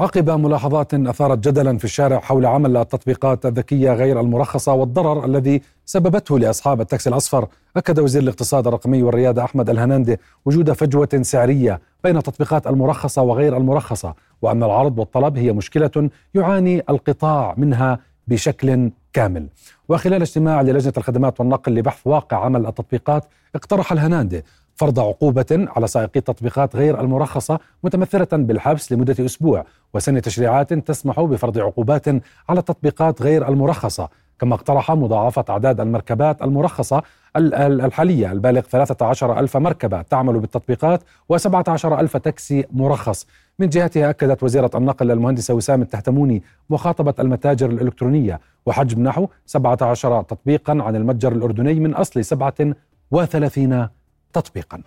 عقب 0.00 0.30
ملاحظات 0.30 0.94
أثارت 0.94 1.38
جدلا 1.38 1.78
في 1.78 1.84
الشارع 1.84 2.20
حول 2.20 2.46
عمل 2.46 2.76
التطبيقات 2.76 3.46
الذكية 3.46 3.92
غير 3.92 4.20
المرخصة 4.20 4.72
والضرر 4.72 5.24
الذي 5.24 5.62
سببته 5.84 6.38
لأصحاب 6.38 6.80
التاكسي 6.80 7.10
الأصفر، 7.10 7.48
أكد 7.76 8.00
وزير 8.00 8.22
الاقتصاد 8.22 8.66
الرقمي 8.66 9.02
والريادة 9.02 9.44
أحمد 9.44 9.70
الهناندي 9.70 10.16
وجود 10.44 10.72
فجوة 10.72 11.08
سعرية 11.22 11.80
بين 12.04 12.16
التطبيقات 12.16 12.66
المرخصة 12.66 13.22
وغير 13.22 13.56
المرخصة، 13.56 14.14
وأن 14.42 14.62
العرض 14.62 14.98
والطلب 14.98 15.38
هي 15.38 15.52
مشكلة 15.52 16.10
يعاني 16.34 16.82
القطاع 16.90 17.54
منها 17.56 17.98
بشكل 18.28 18.90
كامل. 19.12 19.46
وخلال 19.88 20.22
اجتماع 20.22 20.62
للجنة 20.62 20.92
الخدمات 20.96 21.40
والنقل 21.40 21.74
لبحث 21.74 22.00
واقع 22.04 22.44
عمل 22.44 22.66
التطبيقات، 22.66 23.24
اقترح 23.54 23.92
الهناندي 23.92 24.44
فرض 24.74 25.00
عقوبة 25.00 25.66
على 25.76 25.86
سائقي 25.86 26.18
التطبيقات 26.18 26.76
غير 26.76 27.00
المرخصة 27.00 27.58
متمثلة 27.84 28.28
بالحبس 28.32 28.92
لمدة 28.92 29.24
أسبوع 29.24 29.64
وسن 29.94 30.22
تشريعات 30.22 30.74
تسمح 30.74 31.20
بفرض 31.20 31.58
عقوبات 31.58 32.08
على 32.48 32.58
التطبيقات 32.58 33.22
غير 33.22 33.48
المرخصة 33.48 34.08
كما 34.38 34.54
اقترح 34.54 34.90
مضاعفة 34.90 35.44
أعداد 35.50 35.80
المركبات 35.80 36.42
المرخصة 36.42 37.02
الحالية 37.36 38.32
البالغ 38.32 38.60
13 38.60 39.38
ألف 39.38 39.56
مركبة 39.56 40.02
تعمل 40.02 40.38
بالتطبيقات 40.38 41.02
و17 41.32 41.84
ألف 41.84 42.16
تاكسي 42.16 42.64
مرخص. 42.72 43.26
من 43.58 43.68
جهتها 43.68 44.10
أكدت 44.10 44.42
وزيرة 44.42 44.70
النقل 44.74 45.10
المهندسة 45.10 45.54
وسام 45.54 45.82
التهتموني 45.82 46.42
مخاطبة 46.70 47.14
المتاجر 47.18 47.70
الإلكترونية 47.70 48.40
وحجم 48.66 49.02
نحو 49.02 49.28
17 49.46 50.22
تطبيقا 50.22 50.72
عن 50.82 50.96
المتجر 50.96 51.32
الأردني 51.32 51.74
من 51.74 51.94
أصل 51.94 52.24
37 52.24 53.88
تطبيقا. 54.32 54.82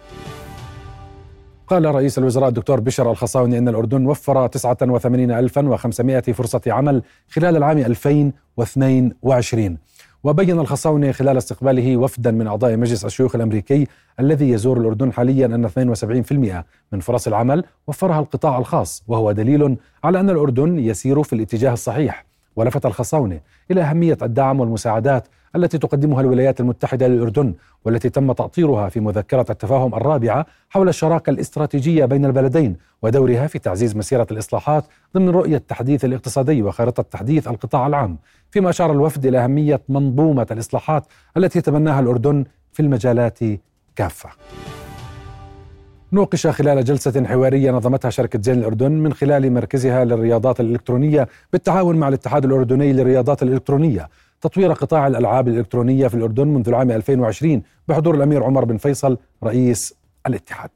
قال 1.68 1.96
رئيس 1.96 2.18
الوزراء 2.18 2.50
الدكتور 2.50 2.80
بشر 2.80 3.12
الخصاوني 3.12 3.58
أن 3.58 3.68
الأردن 3.68 4.06
وفر 4.06 4.48
89500 4.48 6.22
فرصة 6.22 6.62
عمل 6.68 7.04
خلال 7.30 7.58
العام 7.58 7.78
2022 7.78 9.78
وبين 10.24 10.60
الخصاوني 10.60 11.14
خلال 11.14 11.38
استقباله 11.38 11.98
وفدا 11.98 12.32
من 12.32 12.48
أعضاء 12.48 12.78
مجلس 12.78 13.06
الشيوخ 13.06 13.36
الأمريكي 13.36 13.88
الذي 14.20 14.50
يزور 14.50 14.78
الأردن 14.78 15.14
حاليا 15.14 15.46
أن 15.46 15.66
72% 15.66 16.66
من 16.92 17.00
فرص 17.00 17.28
العمل 17.28 17.64
وفرها 17.88 18.20
القطاع 18.20 18.58
الخاص 18.58 19.04
وهو 19.08 19.32
دليل 19.32 19.78
على 20.04 20.20
أن 20.20 20.30
الأردن 20.30 20.80
يسير 20.80 21.24
في 21.24 21.34
الاتجاه 21.34 21.74
الصحيح. 21.74 22.26
ولفت 22.56 22.86
الخصاونة 22.86 23.40
إلى 23.72 23.82
أهمية 23.82 24.18
الدعم 24.22 24.60
والمساعدات 24.60 25.28
التي 25.56 25.78
تقدمها 25.78 26.22
الولايات 26.22 26.60
المتحدة 26.60 27.08
للأردن 27.08 27.54
والتي 27.86 28.10
تم 28.10 28.32
تأطيرها 28.32 28.90
في 28.90 29.00
مذكرة 29.00 29.46
التفاهم 29.50 29.96
الرابعة 29.96 30.46
حول 30.70 30.90
الشراكة 30.90 31.30
الاستراتيجية 31.30 32.06
بين 32.06 32.26
البلدين 32.26 32.78
ودورها 33.02 33.48
في 33.48 33.60
تعزيز 33.60 33.96
مسيرة 33.96 34.28
الإصلاحات 34.32 34.86
ضمن 35.16 35.30
رؤية 35.30 35.58
التحديث 35.58 36.06
الاقتصادي 36.06 36.62
وخارطة 36.62 37.04
تحديث 37.04 37.48
القطاع 37.48 37.88
العام 37.88 38.18
فيما 38.52 38.70
أشار 38.70 38.92
الوفد 38.92 39.26
إلى 39.26 39.40
أهمية 39.40 39.82
منظومة 39.90 40.48
الإصلاحات 40.52 41.06
التي 41.38 41.62
تبناها 41.62 42.00
الأردن 42.00 42.46
في 42.72 42.80
المجالات 42.80 43.40
كافة. 43.96 44.30
نوقش 46.14 46.48
خلال 46.48 46.84
جلسة 46.84 47.26
حوارية 47.26 47.72
نظمتها 47.72 48.10
شركة 48.10 48.42
زين 48.42 48.58
الأردن 48.58 48.92
من 48.92 49.14
خلال 49.14 49.54
مركزها 49.54 50.06
للرياضات 50.06 50.60
الإلكترونية 50.60 51.28
بالتعاون 51.54 51.96
مع 51.96 52.08
الاتحاد 52.08 52.46
الأردني 52.46 52.94
للرياضات 52.94 53.44
الإلكترونية 53.44 54.10
تطوير 54.46 54.74
قطاع 54.74 55.08
الألعاب 55.08 55.48
الإلكترونية 55.48 56.08
في 56.08 56.16
الأردن 56.16 56.48
منذ 56.48 56.68
العام 56.68 56.92
2020 56.92 57.62
بحضور 57.88 58.16
الأمير 58.16 58.44
عمر 58.44 58.66
بن 58.66 58.78
فيصل 58.78 59.18
رئيس 59.44 59.94
الاتحاد. 60.28 60.70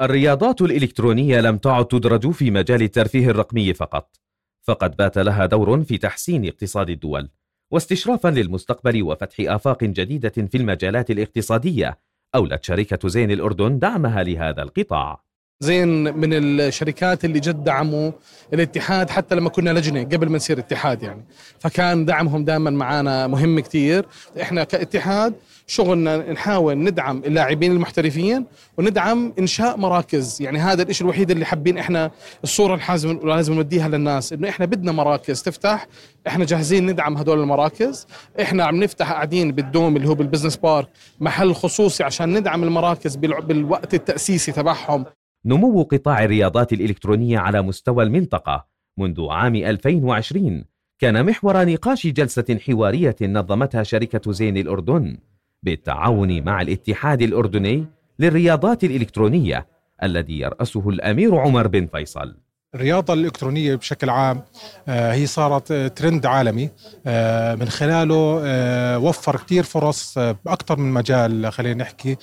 الرياضات 0.00 0.62
الإلكترونية 0.62 1.40
لم 1.40 1.58
تعد 1.58 1.84
تدرج 1.84 2.30
في 2.30 2.50
مجال 2.50 2.82
الترفيه 2.82 3.30
الرقمي 3.30 3.74
فقط 3.74 4.16
فقد 4.62 4.96
بات 4.96 5.18
لها 5.18 5.46
دور 5.46 5.82
في 5.82 5.98
تحسين 5.98 6.46
اقتصاد 6.46 6.90
الدول 6.90 7.28
واستشرافا 7.70 8.28
للمستقبل 8.28 9.02
وفتح 9.02 9.36
آفاق 9.40 9.84
جديدة 9.84 10.28
في 10.28 10.56
المجالات 10.56 11.10
الاقتصادية 11.10 11.98
أولت 12.34 12.64
شركة 12.64 13.08
زين 13.08 13.30
الأردن 13.30 13.78
دعمها 13.78 14.22
لهذا 14.22 14.62
القطاع. 14.62 15.25
زين 15.60 16.16
من 16.16 16.32
الشركات 16.32 17.24
اللي 17.24 17.40
جد 17.40 17.64
دعموا 17.64 18.12
الاتحاد 18.52 19.10
حتى 19.10 19.34
لما 19.34 19.48
كنا 19.50 19.70
لجنة 19.70 20.02
قبل 20.02 20.28
ما 20.28 20.36
نصير 20.36 20.58
اتحاد 20.58 21.02
يعني. 21.02 21.24
فكان 21.58 22.04
دعمهم 22.04 22.44
دائما 22.44 22.70
معنا 22.70 23.26
مهم 23.26 23.60
كثير 23.60 24.06
إحنا 24.40 24.64
كاتحاد 24.64 25.34
شغلنا 25.66 26.32
نحاول 26.32 26.78
ندعم 26.78 27.22
اللاعبين 27.26 27.72
المحترفين 27.72 28.46
وندعم 28.78 29.32
إنشاء 29.38 29.76
مراكز. 29.76 30.42
يعني 30.42 30.58
هذا 30.58 30.82
الشيء 30.82 31.04
الوحيد 31.04 31.30
اللي 31.30 31.44
حابين 31.44 31.78
إحنا 31.78 32.10
الصورة 32.44 32.80
اللي 32.94 33.18
لازم 33.24 33.54
نوديها 33.54 33.88
للناس 33.88 34.32
إنه 34.32 34.48
إحنا 34.48 34.66
بدنا 34.66 34.92
مراكز 34.92 35.42
تفتح. 35.42 35.86
إحنا 36.26 36.44
جاهزين 36.44 36.86
ندعم 36.86 37.16
هدول 37.16 37.40
المراكز. 37.40 38.06
إحنا 38.40 38.64
عم 38.64 38.76
نفتح 38.76 39.12
قاعدين 39.12 39.52
بالدوم 39.52 39.96
اللي 39.96 40.08
هو 40.08 40.14
بالبزنس 40.14 40.56
بارك 40.56 40.88
محل 41.20 41.54
خصوصي 41.54 42.04
عشان 42.04 42.38
ندعم 42.38 42.64
المراكز 42.64 43.16
بالوقت 43.16 43.94
التأسيسي 43.94 44.52
تبعهم. 44.52 45.04
نمو 45.46 45.82
قطاع 45.82 46.24
الرياضات 46.24 46.72
الإلكترونية 46.72 47.38
على 47.38 47.62
مستوى 47.62 48.04
المنطقة 48.04 48.66
منذ 48.98 49.26
عام 49.30 49.54
2020 49.54 50.64
كان 50.98 51.26
محور 51.26 51.64
نقاش 51.64 52.06
جلسة 52.06 52.58
حوارية 52.66 53.16
نظمتها 53.22 53.82
شركة 53.82 54.32
زين 54.32 54.56
الأردن 54.56 55.18
بالتعاون 55.62 56.44
مع 56.44 56.60
الاتحاد 56.60 57.22
الأردني 57.22 57.86
للرياضات 58.18 58.84
الإلكترونية 58.84 59.66
الذي 60.02 60.38
يرأسه 60.38 60.88
الأمير 60.88 61.36
عمر 61.36 61.66
بن 61.66 61.86
فيصل. 61.86 62.45
الرياضة 62.76 63.14
الإلكترونية 63.14 63.74
بشكل 63.74 64.10
عام 64.10 64.42
آه، 64.88 65.12
هي 65.12 65.26
صارت 65.26 65.72
ترند 65.72 66.26
عالمي. 66.26 66.70
آه، 67.06 67.54
من 67.54 67.68
خلاله 67.68 68.40
آه، 68.44 68.98
وفر 68.98 69.36
كتير 69.36 69.62
فرص 69.62 70.18
بأكثر 70.18 70.78
من 70.78 70.92
مجال 70.92 71.52
خلينا 71.52 71.82
نحكي 71.82 72.16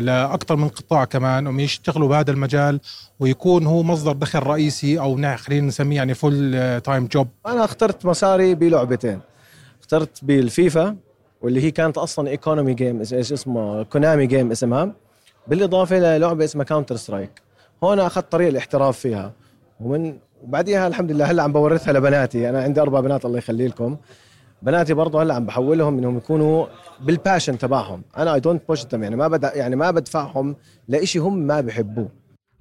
لأكثر 0.00 0.56
من 0.56 0.68
قطاع 0.68 1.04
كمان 1.04 1.46
هم 1.46 1.60
يشتغلوا 1.60 2.08
بهذا 2.08 2.30
المجال 2.30 2.80
ويكون 3.20 3.66
هو 3.66 3.82
مصدر 3.82 4.12
دخل 4.12 4.38
رئيسي 4.38 4.98
أو 5.00 5.36
خلينا 5.36 5.66
نسميه 5.66 5.96
يعني 5.96 6.14
full 6.14 6.80
time 6.80 7.06
job 7.06 7.28
أنا 7.46 7.64
اخترت 7.64 8.06
مساري 8.06 8.54
بلعبتين. 8.54 9.20
اخترت 9.80 10.24
بالفيفا 10.24 10.96
واللي 11.42 11.60
هي 11.60 11.70
كانت 11.70 11.98
أصلا 11.98 12.28
a 12.28 12.35
Konami 12.35 12.74
game 12.74 12.98
إيش 12.98 13.32
اسمه 13.32 13.82
Konami 13.82 14.26
game 14.26 14.50
اسمها 14.50 14.92
بالإضافة 15.46 15.98
للعبة 15.98 16.44
اسمها 16.44 16.64
Counter 16.64 16.96
Strike 16.96 17.42
هون 17.84 18.00
أخذت 18.00 18.32
طريق 18.32 18.48
الاحتراف 18.48 18.98
فيها. 18.98 19.32
ومن 19.84 20.18
وبعديها 20.42 20.86
الحمد 20.86 21.12
لله 21.12 21.24
هلا 21.24 21.42
عم 21.42 21.52
بورثها 21.52 21.92
لبناتي. 21.92 22.48
أنا 22.48 22.62
عندي 22.62 22.80
أربع 22.80 23.00
بنات 23.00 23.24
الله 23.24 23.38
يخلي 23.38 23.68
لكم. 23.68 23.96
بناتي 24.62 24.94
برضه 24.94 25.22
هلا 25.22 25.34
عم 25.34 25.46
بحولهم 25.46 25.98
إنهم 25.98 26.16
يكونوا 26.16 26.66
بال 27.00 27.13
passion 27.13 27.58
تبعهم. 27.58 28.02
أنا 28.16 28.34
I 28.34 28.40
don't 28.40 28.62
push 28.68 28.84
يعني 28.92 29.16
ما 29.16 29.28
بد 29.28 29.50
يعني 29.54 29.76
ما 29.76 29.90
بدفعهم 29.90 30.56
لشيء 30.88 31.22
هم 31.22 31.38
ما 31.38 31.60
بحبوه. 31.60 32.08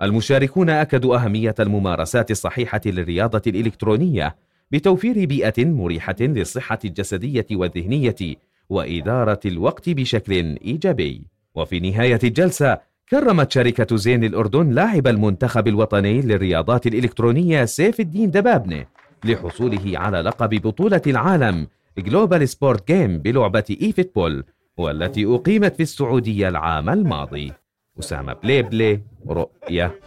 المشاركون 0.01 0.69
أكدوا 0.69 1.15
أهمية 1.15 1.55
الممارسات 1.59 2.31
الصحيحة 2.31 2.81
للرياضة 2.85 3.41
الإلكترونية 3.47 4.35
بتوفير 4.71 5.25
بيئة 5.25 5.65
مريحة 5.65 6.15
للصحة 6.19 6.79
الجسدية 6.85 7.47
والذهنية 7.51 8.35
وإدارة 8.69 9.39
الوقت 9.45 9.89
بشكل 9.89 10.57
إيجابي. 10.65 11.25
وفي 11.55 11.79
نهاية 11.79 12.19
الجلسة 12.23 12.77
كرمت 13.11 13.51
شركة 13.51 13.95
زين 13.95 14.23
الأردن 14.23 14.69
لاعب 14.69 15.07
المنتخب 15.07 15.67
الوطني 15.67 16.21
للرياضات 16.21 16.87
الإلكترونية 16.87 17.65
سيف 17.65 17.99
الدين 17.99 18.31
دبابنة 18.31 18.85
لحصوله 19.25 19.99
على 19.99 20.21
لقب 20.21 20.49
بطولة 20.49 21.01
العالم 21.07 21.67
Global 21.97 22.49
Esports 22.49 22.91
Game 22.91 23.17
بلعبة 23.17 23.63
eFootball 23.81 24.43
والتي 24.77 25.25
أقيمت 25.25 25.75
في 25.75 25.83
السعودية 25.83 26.49
العام 26.49 26.89
الماضي. 26.89 27.53
أسامة 27.99 28.33
بليبلي 28.33 29.01
رؤيا. 29.27 29.99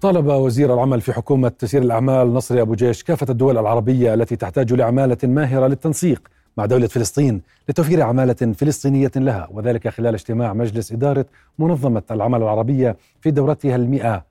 طالب 0.00 0.26
وزير 0.26 0.74
العمل 0.74 1.00
في 1.00 1.12
حكومة 1.12 1.48
تسيير 1.48 1.82
الأعمال 1.82 2.34
نصري 2.34 2.60
أبو 2.60 2.74
جيش 2.74 3.02
كافة 3.02 3.26
الدول 3.30 3.58
العربية 3.58 4.14
التي 4.14 4.36
تحتاج 4.36 4.72
لعمالة 4.72 5.18
ماهرة 5.24 5.66
للتنسيق. 5.66 6.28
مع 6.56 6.66
دولة 6.66 6.86
فلسطين 6.86 7.42
لتوفير 7.68 8.02
عمالة 8.02 8.52
فلسطينية 8.52 9.10
لها 9.16 9.48
وذلك 9.50 9.88
خلال 9.88 10.14
اجتماع 10.14 10.52
مجلس 10.52 10.92
إدارة 10.92 11.26
منظمة 11.58 12.02
العمل 12.10 12.42
العربية 12.42 12.96
في 13.20 13.30
دورتها 13.30 13.76
المئة 13.76 14.24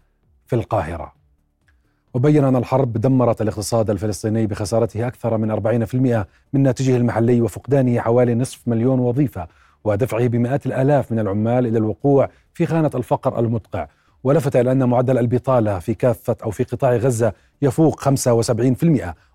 في 0.48 0.56
القاهرة. 0.56 1.14
وبين 2.14 2.44
أن 2.44 2.56
الحرب 2.56 2.94
دمرت 2.94 3.42
الاقتصاد 3.42 3.90
الفلسطيني 3.90 4.48
بخسارته 4.48 5.08
أكثر 5.08 5.38
من 5.38 5.52
40% 5.52 5.96
من 6.54 6.64
ناتجه 6.64 6.98
المحلي 6.98 7.42
وفقدانه 7.42 8.00
حوالي 8.00 8.36
نصف 8.36 8.68
مليون 8.68 9.00
وظيفة 9.00 9.48
ودفعه 9.84 10.28
بمئات 10.28 10.66
الآلاف 10.66 11.12
من 11.12 11.20
العمال 11.20 11.68
إلى 11.68 11.78
الوقوع 11.78 12.30
في 12.54 12.66
خانة 12.66 12.92
الفقر 12.96 13.40
المدقع. 13.40 13.88
ولفت 14.24 14.56
إلى 14.56 14.72
أن 14.72 14.90
معدل 14.90 15.18
البطالة 15.18 15.80
في 15.80 15.94
كافة 15.94 16.36
أو 16.44 16.52
في 16.52 16.64
قطاع 16.64 16.96
غزة 16.96 17.34
يفوق 17.62 18.04
75% 18.04 18.08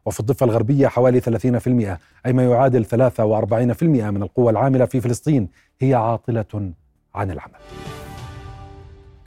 وفي 0.06 0.20
الضفة 0.20 0.46
الغربية 0.46 0.88
حوالي 0.88 1.20
30% 1.20 1.98
أي 2.26 2.32
ما 2.32 2.44
يعادل 2.44 2.84
43% 2.84 3.82
من 3.82 4.22
القوى 4.22 4.50
العاملة 4.50 4.84
في 4.84 5.00
فلسطين 5.00 5.48
هي 5.80 5.94
عاطلة 5.94 6.72
عن 7.14 7.30
العمل. 7.30 7.54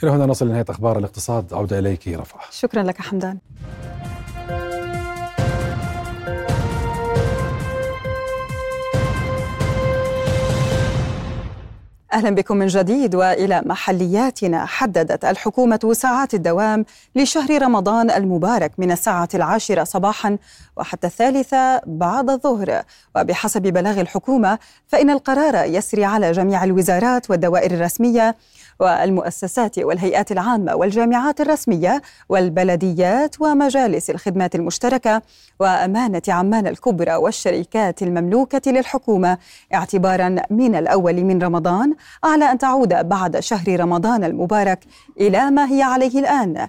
إلى 0.03 0.11
هنا 0.11 0.25
نصل 0.25 0.47
لنهاية 0.47 0.65
أخبار 0.69 0.97
الاقتصاد 0.97 1.53
عودة 1.53 1.79
إليك 1.79 2.07
رفع 2.07 2.39
شكرا 2.51 2.83
لك 2.83 3.01
حمدان. 3.01 3.37
أهلا 12.13 12.29
بكم 12.29 12.57
من 12.57 12.67
جديد 12.67 13.15
وإلى 13.15 13.61
محلياتنا. 13.65 14.65
حددت 14.65 15.25
الحكومة 15.25 15.79
ساعات 15.93 16.33
الدوام 16.33 16.85
لشهر 17.15 17.61
رمضان 17.61 18.11
المبارك 18.11 18.71
من 18.77 18.91
الساعة 18.91 19.29
العاشرة 19.33 19.83
صباحا 19.83 20.37
وحتى 20.77 21.07
الثالثة 21.07 21.81
بعد 21.85 22.29
الظهر. 22.29 22.83
وبحسب 23.15 23.61
بلاغ 23.61 24.01
الحكومة 24.01 24.59
فإن 24.87 25.09
القرار 25.09 25.65
يسري 25.65 26.05
على 26.05 26.31
جميع 26.31 26.63
الوزارات 26.63 27.29
والدوائر 27.29 27.71
الرسمية 27.71 28.35
والمؤسسات 28.81 29.79
والهيئات 29.79 30.31
العامة 30.31 30.75
والجامعات 30.75 31.41
الرسمية 31.41 32.01
والبلديات 32.29 33.41
ومجالس 33.41 34.09
الخدمات 34.09 34.55
المشتركة 34.55 35.21
وأمانة 35.59 36.21
عمان 36.27 36.67
الكبرى 36.67 37.15
والشركات 37.15 38.01
المملوكة 38.01 38.71
للحكومة. 38.71 39.37
اعتبارا 39.73 40.35
من 40.49 40.75
الأول 40.75 41.23
من 41.23 41.43
رمضان 41.43 41.93
على 42.23 42.51
أن 42.51 42.57
تعود 42.57 43.09
بعد 43.09 43.39
شهر 43.39 43.79
رمضان 43.79 44.23
المبارك 44.23 44.79
إلى 45.19 45.51
ما 45.51 45.71
هي 45.71 45.81
عليه 45.81 46.19
الآن. 46.19 46.67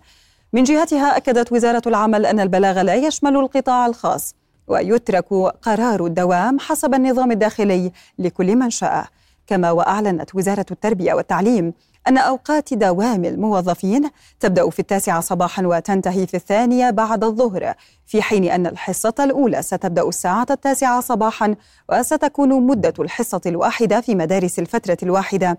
من 0.53 0.65
جهتها 0.65 1.17
أكدت 1.17 1.53
وزارة 1.53 1.83
العمل 1.87 2.27
أن 2.27 2.41
البلاغ 2.41 2.83
لا 2.83 2.95
يشمل 2.95 3.37
القطاع 3.37 3.87
الخاص 3.87 4.35
ويترك 4.69 5.33
قرار 5.63 6.07
الدوام 6.07 6.59
حسب 6.59 6.95
النظام 6.95 7.31
الداخلي 7.33 7.93
لكل 8.19 8.57
من 8.57 8.71
شاء. 8.71 9.07
كما 9.47 9.71
وأعلنت 9.71 10.35
وزارة 10.35 10.67
التربية 10.71 11.15
والتعليم 11.15 11.73
أن 12.09 12.19
أوقات 12.19 12.75
دوام 12.75 13.25
الموظفين 13.25 14.11
تبدأ 14.41 14.71
في 14.71 14.79
التاسعة 14.79 15.21
صباحا 15.21 15.67
وتنتهي 15.67 16.27
في 16.27 16.35
الثانية 16.35 16.91
بعد 16.91 17.25
الظهر 17.25 17.75
في 18.07 18.23
حين 18.23 18.45
أن 18.45 18.67
الحصة 18.67 19.15
الأولى 19.21 19.63
ستبدأ 19.63 20.09
الساعة 20.09 20.47
التاسعة 20.51 21.01
صباحا 21.01 21.55
وستكون 21.93 22.67
مدة 22.67 22.95
الحصة 22.99 23.41
الواحدة 23.47 24.01
في 24.01 24.15
مدارس 24.15 24.59
الفترة 24.59 24.97
الواحدة 25.03 25.59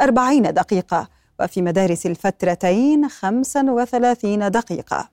أربعين 0.00 0.42
دقيقة 0.42 1.08
وفي 1.40 1.62
مدارس 1.62 2.06
الفترتين 2.06 3.08
خمسا 3.08 3.62
وثلاثين 3.70 4.50
دقيقة. 4.50 5.08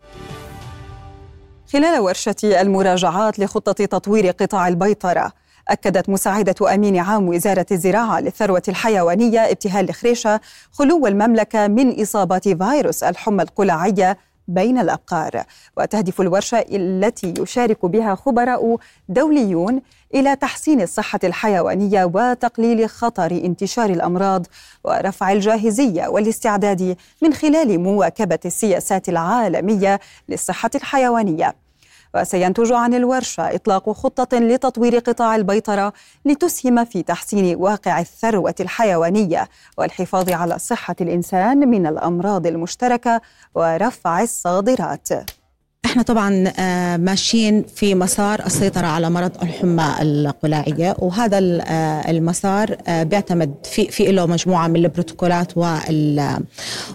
خلال 1.74 2.00
ورشة 2.00 2.36
المراجعات 2.44 3.40
لخطة 3.40 3.86
تطوير 3.86 4.28
قطاع 4.32 4.68
البيطرة 4.68 5.32
أكدت 5.70 6.10
مساعدة 6.10 6.74
أمين 6.74 6.98
عام 6.98 7.28
وزارة 7.28 7.66
الزراعة 7.72 8.20
للثروة 8.20 8.64
الحيوانية 8.68 9.40
ابتهال 9.40 9.90
الخريشة 9.90 10.42
خلو 10.72 11.08
المملكة 11.08 11.68
من 11.68 12.02
إصابة 12.02 12.40
فيروس 12.40 13.04
الحمى 13.04 13.44
القلاعية 13.44 14.18
بين 14.48 14.78
الأبقار. 14.80 15.44
وتهدف 15.78 16.22
الورشة 16.22 16.66
التي 16.72 17.34
يشارك 17.40 17.86
بها 17.86 18.16
خبراء 18.16 18.78
دوليون 19.10 19.82
إلى 20.16 20.36
تحسين 20.36 20.82
الصحة 20.82 21.20
الحيوانية 21.24 22.06
وتقليل 22.14 22.90
خطر 22.90 23.32
انتشار 23.32 23.90
الأمراض 23.90 24.46
ورفع 24.84 25.32
الجاهزية 25.32 26.08
والاستعداد 26.08 26.98
من 27.22 27.34
خلال 27.34 27.80
مواكبة 27.80 28.40
السياسات 28.46 29.10
العالمية 29.10 30.00
للصحة 30.30 30.72
الحيوانية. 30.76 31.56
وسينتج 32.16 32.72
عن 32.72 32.94
الورشة 32.94 33.56
إطلاق 33.56 33.90
خطة 33.90 34.38
لتطوير 34.40 34.98
قطاع 35.00 35.36
البيطرة 35.36 35.94
لتسهم 36.26 36.86
في 36.86 37.04
تحسين 37.04 37.56
واقع 37.56 38.00
الثروة 38.00 38.56
الحيوانية 38.60 39.50
والحفاظ 39.78 40.30
على 40.30 40.60
صحة 40.60 40.96
الإنسان 41.02 41.70
من 41.70 41.88
الأمراض 41.88 42.48
المشتركة 42.48 43.22
ورفع 43.56 44.22
الصادرات. 44.22 45.10
إحنا 45.86 46.02
طبعا 46.04 46.54
آه، 46.60 46.98
ماشيين 46.98 47.64
في 47.76 47.96
مسار 47.96 48.46
السيطرة 48.46 48.88
على 48.88 49.10
مرض 49.10 49.32
الحمى 49.44 49.96
القلاعية 50.02 50.96
وهذا 51.00 51.38
آه، 51.38 52.12
المسار 52.12 52.78
آه، 52.88 53.04
بيعتمد 53.04 53.54
في 53.64 53.88
في 53.88 54.12
له 54.12 54.26
مجموعة 54.26 54.68
من 54.68 54.76
البروتوكولات 54.76 55.58
وال 55.58 56.38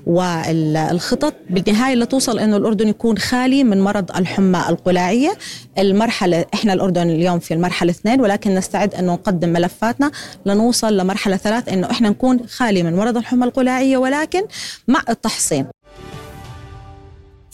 والخطط 0.06 1.34
بالنهاية 1.50 1.94
لتوصل 1.94 2.38
إنه 2.38 2.56
الأردن 2.56 2.88
يكون 2.88 3.18
خالي 3.18 3.64
من 3.64 3.80
مرض 3.80 4.16
الحمى 4.16 4.64
القلاعية. 4.68 5.32
المرحلة 5.78 6.44
إحنا 6.54 6.72
الأردن 6.72 7.10
اليوم 7.10 7.38
في 7.38 7.54
المرحلة 7.54 7.90
اثنين 7.90 8.20
ولكن 8.20 8.54
نستعد 8.54 8.94
إنه 8.94 9.12
نقدم 9.12 9.48
ملفاتنا 9.48 10.10
لنوصل 10.46 10.96
لمرحلة 10.96 11.36
ثلاث 11.36 11.68
إنه 11.68 11.90
إحنا 11.90 12.08
نكون 12.08 12.46
خالي 12.46 12.82
من 12.82 12.96
مرض 12.96 13.16
الحمى 13.16 13.44
القلاعية 13.44 13.96
ولكن 13.96 14.42
مع 14.88 15.02
التحصين. 15.08 15.73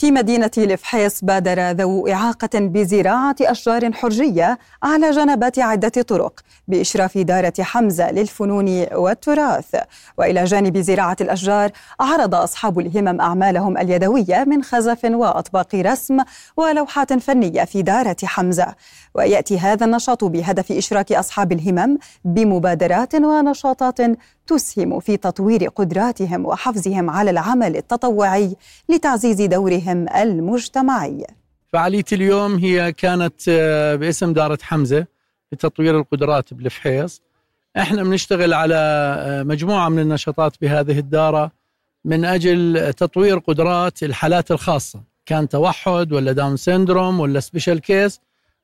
في 0.00 0.10
مدينة 0.10 0.50
لفحيص 0.56 1.24
بادر 1.24 1.70
ذو 1.70 2.08
إعاقة 2.08 2.48
بزراعة 2.54 3.36
أشجار 3.40 3.92
حرجية 3.92 4.58
على 4.82 5.10
جنبات 5.10 5.58
عدة 5.58 5.88
طرق 5.88 6.40
بإشراف 6.68 7.18
دارة 7.18 7.52
حمزة 7.60 8.10
للفنون 8.10 8.86
والتراث. 8.92 9.74
وإلى 10.18 10.44
جانب 10.44 10.78
زراعة 10.78 11.16
الأشجار 11.20 11.70
عرض 12.00 12.34
أصحاب 12.34 12.78
الهمم 12.78 13.20
أعمالهم 13.20 13.78
اليدوية 13.78 14.44
من 14.46 14.62
خزف 14.62 15.04
وأطباق 15.04 15.74
رسم 15.74 16.18
ولوحات 16.56 17.12
فنية 17.12 17.64
في 17.64 17.82
دارة 17.82 18.16
حمزة. 18.24 18.74
ويأتي 19.14 19.58
هذا 19.58 19.86
النشاط 19.86 20.24
بهدف 20.24 20.72
إشراك 20.72 21.12
أصحاب 21.12 21.52
الهمم 21.52 21.98
بمبادرات 22.24 23.14
ونشاطات 23.14 23.98
تسهم 24.46 25.00
في 25.00 25.16
تطوير 25.16 25.68
قدراتهم 25.68 26.46
وحفزهم 26.46 27.10
على 27.10 27.30
العمل 27.30 27.76
التطوعي 27.76 28.56
لتعزيز 28.88 29.42
دورهم 29.42 30.06
المجتمعي. 30.08 31.26
فعالية 31.72 32.04
اليوم 32.12 32.56
هي 32.56 32.92
كانت 32.92 33.34
آه، 33.48 33.94
باسم 33.94 34.32
دارة 34.32 34.58
حمزة 34.62 35.06
لتطوير 35.52 35.98
القدرات 35.98 36.54
بالفحيص. 36.54 37.22
إحنا 37.76 38.02
بنشتغل 38.02 38.54
على 38.54 38.74
آه، 38.74 39.42
مجموعة 39.42 39.88
من 39.88 39.98
النشاطات 39.98 40.56
بهذه 40.60 40.98
الدارة 40.98 41.52
من 42.04 42.24
أجل 42.24 42.92
تطوير 42.92 43.38
قدرات 43.38 44.02
الحالات 44.02 44.50
الخاصة 44.50 45.00
كان 45.26 45.48
توحد 45.48 46.12
ولا 46.12 46.32
Down 46.32 46.56
syndrome 46.56 47.20
ولا 47.20 47.40
special 47.40 47.80
case 47.80 48.20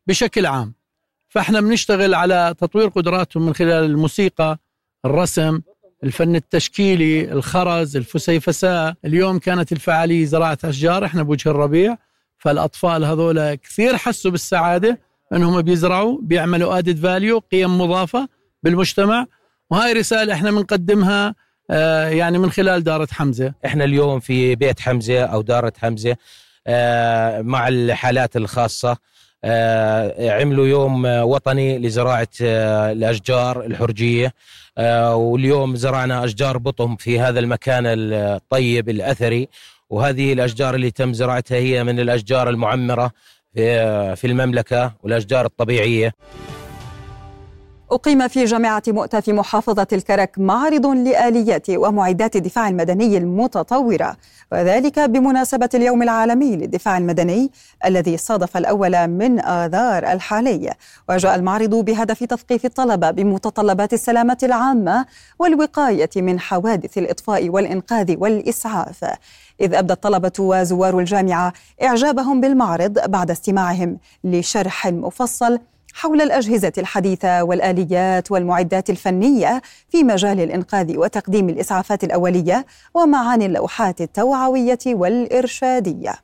بشكل 0.07 0.47
عام. 0.47 0.75
فاحنا 1.29 1.61
بنشتغل 1.61 2.15
على 2.15 2.55
تطوير 2.59 2.89
قدراتهم 2.89 3.47
من 3.47 3.55
خلال 3.55 3.85
الموسيقى 3.85 4.59
الرسم 5.05 5.61
الفن 6.05 6.37
التشكيلي 6.37 7.33
الخرز 7.33 7.97
الفسيفساء. 7.97 8.95
اليوم 9.05 9.39
كانت 9.39 9.73
الفعالية 9.73 10.25
زراعة 10.25 10.59
أشجار 10.65 11.05
إحنا 11.05 11.23
بوجه 11.23 11.49
الربيع. 11.51 11.97
فالأطفال 12.39 13.05
هذول 13.05 13.55
كثير 13.55 13.97
حسوا 13.97 14.31
بالسعادة 14.31 15.01
أنهم 15.33 15.63
بيزرعوا 15.63 16.19
بيعملوا 16.23 16.79
ادد 16.79 16.99
فاليو 16.99 17.39
قيم 17.39 17.81
مضافة 17.81 18.29
بالمجتمع. 18.63 19.27
وهاي 19.71 19.93
رسالة 19.93 20.35
إحنا 20.35 20.51
بنقدمها 20.51 21.35
آه 21.71 22.09
يعني 22.09 22.39
من 22.39 22.51
خلال 22.51 22.85
دارة 22.85 23.09
حمزة. 23.11 23.55
إحنا 23.67 23.85
اليوم 23.85 24.21
في 24.21 24.55
بيت 24.55 24.81
حمزة 24.81 25.25
أو 25.25 25.43
دارة 25.43 25.73
حمزة 25.79 26.17
آه 26.67 27.43
مع 27.43 27.69
الحالات 27.69 28.37
الخاصة. 28.37 28.97
عملوا 30.19 30.67
يوم 30.67 31.05
وطني 31.05 31.79
لزراعة 31.79 32.29
آه، 32.43 32.93
الأشجار 32.93 33.65
الحرجية. 33.65 34.33
آه، 34.79 35.17
واليوم 35.17 35.77
زرعنا 35.77 36.25
أشجار 36.25 36.59
بطم 36.59 36.97
في 36.97 37.21
هذا 37.21 37.41
المكان 37.41 37.85
الطيب 37.87 38.89
الأثري. 38.89 39.49
وهذه 39.91 40.33
الأشجار 40.33 40.75
اللي 40.75 40.91
تم 40.91 41.13
زراعتها 41.13 41.59
هي 41.59 41.85
من 41.85 42.01
الأشجار 42.01 42.49
المعمرة 42.51 43.11
في 44.15 44.25
المملكة 44.25 44.93
والأشجار 45.03 45.47
الطبيعية. 45.47 46.13
أقيم 47.93 48.29
في 48.29 48.45
جامعة 48.45 48.83
مؤتة 48.89 49.21
في 49.21 49.33
محافظة 49.33 49.87
الكرك 49.93 50.39
معرض 50.39 50.87
لآليات 50.87 51.71
ومعدات 51.71 52.37
الدفاع 52.37 52.69
المدني 52.69 53.17
المتطورة 53.17 54.17
وذلك 54.53 54.99
بمناسبة 54.99 55.69
اليوم 55.75 56.03
العالمي 56.03 56.57
للدفاع 56.57 56.99
المدني 56.99 57.51
الذي 57.85 58.17
صادف 58.17 58.57
الأول 58.57 59.09
من 59.09 59.41
آذار 59.41 60.13
الحالي. 60.13 60.73
وجاء 61.09 61.35
المعرض 61.35 61.75
بهدف 61.75 62.25
تثقيف 62.25 62.65
الطلبة 62.65 63.11
بمتطلبات 63.11 63.93
السلامة 63.93 64.39
العامة 64.43 65.07
والوقاية 65.39 66.11
من 66.17 66.41
حوادث 66.41 66.99
الإطفاء 66.99 67.49
والإنقاذ 67.49 68.17
والإسعاف. 68.19 69.05
إذ 69.61 69.75
أبدى 69.75 69.93
الطلبة 69.93 70.33
وزوار 70.39 70.99
الجامعة 70.99 71.53
إعجابهم 71.83 72.41
بالمعرض 72.41 73.11
بعد 73.11 73.31
استماعهم 73.31 73.99
لشرح 74.25 74.87
مفصل 74.87 75.59
حول 75.97 76.21
الأجهزة 76.21 76.73
الحديثة 76.79 77.43
والآليات 77.43 78.31
والمعدات 78.31 78.91
الفنية 78.91 79.63
في 79.89 80.05
مجال 80.05 80.41
الإنقاذ 80.41 80.97
وتقديم 80.97 81.49
الإسعافات 81.49 82.05
الأولية 82.05 82.67
ومعاني 82.95 83.47
اللوحات 83.47 84.01
التوعوية 84.01 84.79
والإرشادية. 84.87 86.15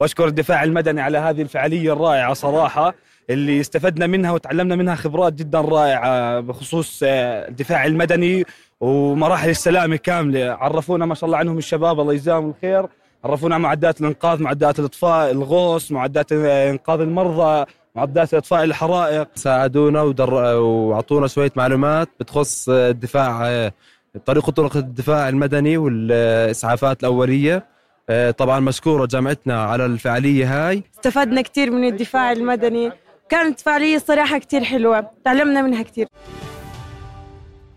وأشكر 0.00 0.26
الدفاع 0.26 0.64
المدني 0.64 1.00
على 1.00 1.18
هذه 1.18 1.42
الفعالية 1.42 1.92
الرائعة 1.92 2.34
صراحة 2.34 2.94
اللي 3.30 3.60
استفدنا 3.60 4.06
منها 4.06 4.30
وتعلمنا 4.30 4.76
منها 4.76 4.94
خبرات 4.94 5.32
جدا 5.32 5.60
رائعة 5.60 6.40
بخصوص 6.40 7.00
آه، 7.02 7.48
الدفاع 7.48 7.86
المدني 7.86 8.44
ومراحل 8.80 9.50
السلامة 9.50 9.96
كاملة. 9.96 10.52
عرفونا 10.52 11.06
ما 11.06 11.14
شاء 11.14 11.24
الله 11.26 11.38
عنهم 11.38 11.58
الشباب 11.58 12.00
الله 12.00 12.12
يجزاهم 12.12 12.48
الخير. 12.50 12.86
عرفونا 13.24 13.58
معدات 13.58 14.00
الإنقاذ 14.00 14.42
معدات 14.42 14.78
الإطفاء 14.78 15.30
الغوص 15.30 15.92
معدات 15.92 16.32
إنقاذ 16.32 17.00
المرضى. 17.00 17.66
معدات 17.94 18.34
اطفاء 18.34 18.64
الحرائق. 18.64 19.28
ساعدونا 19.34 20.02
ودر... 20.02 20.34
وأعطونا 20.34 21.26
شوية 21.26 21.52
معلومات 21.56 22.08
بتخص 22.20 22.68
الدفاع 22.68 23.70
طريقة 24.26 24.52
طرق 24.52 24.76
الدفاع 24.76 25.28
المدني 25.28 25.76
والإسعافات 25.76 27.00
الأولية. 27.00 27.66
طبعا 28.38 28.60
مشكورة 28.60 29.06
جامعتنا 29.06 29.62
على 29.62 29.86
الفعالية 29.86 30.68
هاي. 30.68 30.82
استفدنا 30.94 31.42
كثير 31.42 31.70
من 31.70 31.84
الدفاع 31.84 32.32
المدني. 32.32 32.92
كانت 33.28 33.60
فعالية 33.60 33.98
صراحة 33.98 34.38
كثير 34.38 34.64
حلوة. 34.64 35.10
تعلمنا 35.24 35.62
منها 35.62 35.82
كثير 35.82 36.06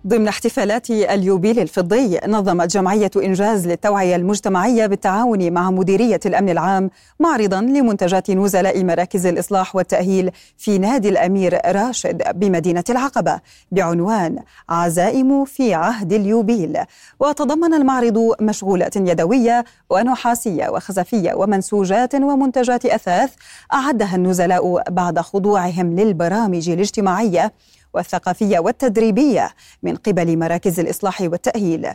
ضمن 0.08 0.28
احتفالات 0.28 0.90
اليوبيل 0.90 1.60
الفضي 1.60 2.20
نظمت 2.28 2.72
جمعية 2.74 3.12
إنجاز 3.16 3.68
للتوعية 3.68 4.16
المجتمعية 4.16 4.86
بالتعاون 4.86 5.54
مع 5.54 5.72
مديرية 5.72 6.20
الأمن 6.26 6.50
العام 6.50 6.90
معرضا 7.20 7.62
لمنتجات 7.62 8.32
نزلاء 8.32 8.84
مراكز 8.84 9.26
الإصلاح 9.26 9.76
والتأهيل 9.76 10.32
في 10.58 10.78
نادي 10.78 11.10
الأمير 11.10 11.60
راشد 11.66 12.24
بمدينة 12.36 12.84
العقبة 12.90 13.40
بعنوان 13.72 14.40
عزائم 14.70 15.46
في 15.46 15.74
عهد 15.74 16.14
اليوبيل. 16.14 16.78
وتضمن 17.20 17.74
المعرض 17.74 18.34
مشغولات 18.42 18.96
يدوية 18.96 19.66
ونحاسية 19.90 20.70
وخزفية 20.70 21.34
ومنسوجات 21.34 22.16
ومنتجات 22.16 22.86
أثاث 22.86 23.34
أعدها 23.74 24.16
النزلاء 24.16 24.84
بعد 24.90 25.20
خضوعهم 25.20 25.96
للبرامج 25.96 26.70
الاجتماعية 26.70 27.54
والثقافية 27.96 28.60
والتدريبية 28.60 29.50
من 29.84 29.96
قبل 29.96 30.40
مراكز 30.40 30.80
الإصلاح 30.80 31.22
والتأهيل. 31.22 31.88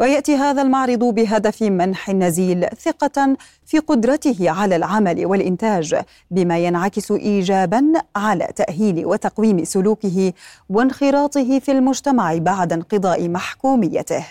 ويأتي 0.00 0.34
هذا 0.34 0.62
المعرض 0.62 1.04
بهدف 1.04 1.62
منح 1.62 2.10
النزيل 2.10 2.66
ثقة 2.68 3.36
في 3.66 3.78
قدرته 3.78 4.50
على 4.50 4.76
العمل 4.76 5.26
والإنتاج 5.26 5.96
بما 6.30 6.58
ينعكس 6.58 7.12
ايجابا 7.12 7.92
على 8.16 8.48
تأهيل 8.56 9.06
وتقويم 9.06 9.64
سلوكه 9.64 10.32
وانخراطه 10.68 11.58
في 11.58 11.72
المجتمع 11.72 12.36
بعد 12.38 12.72
انقضاء 12.72 13.28
محكوميته. 13.28 14.24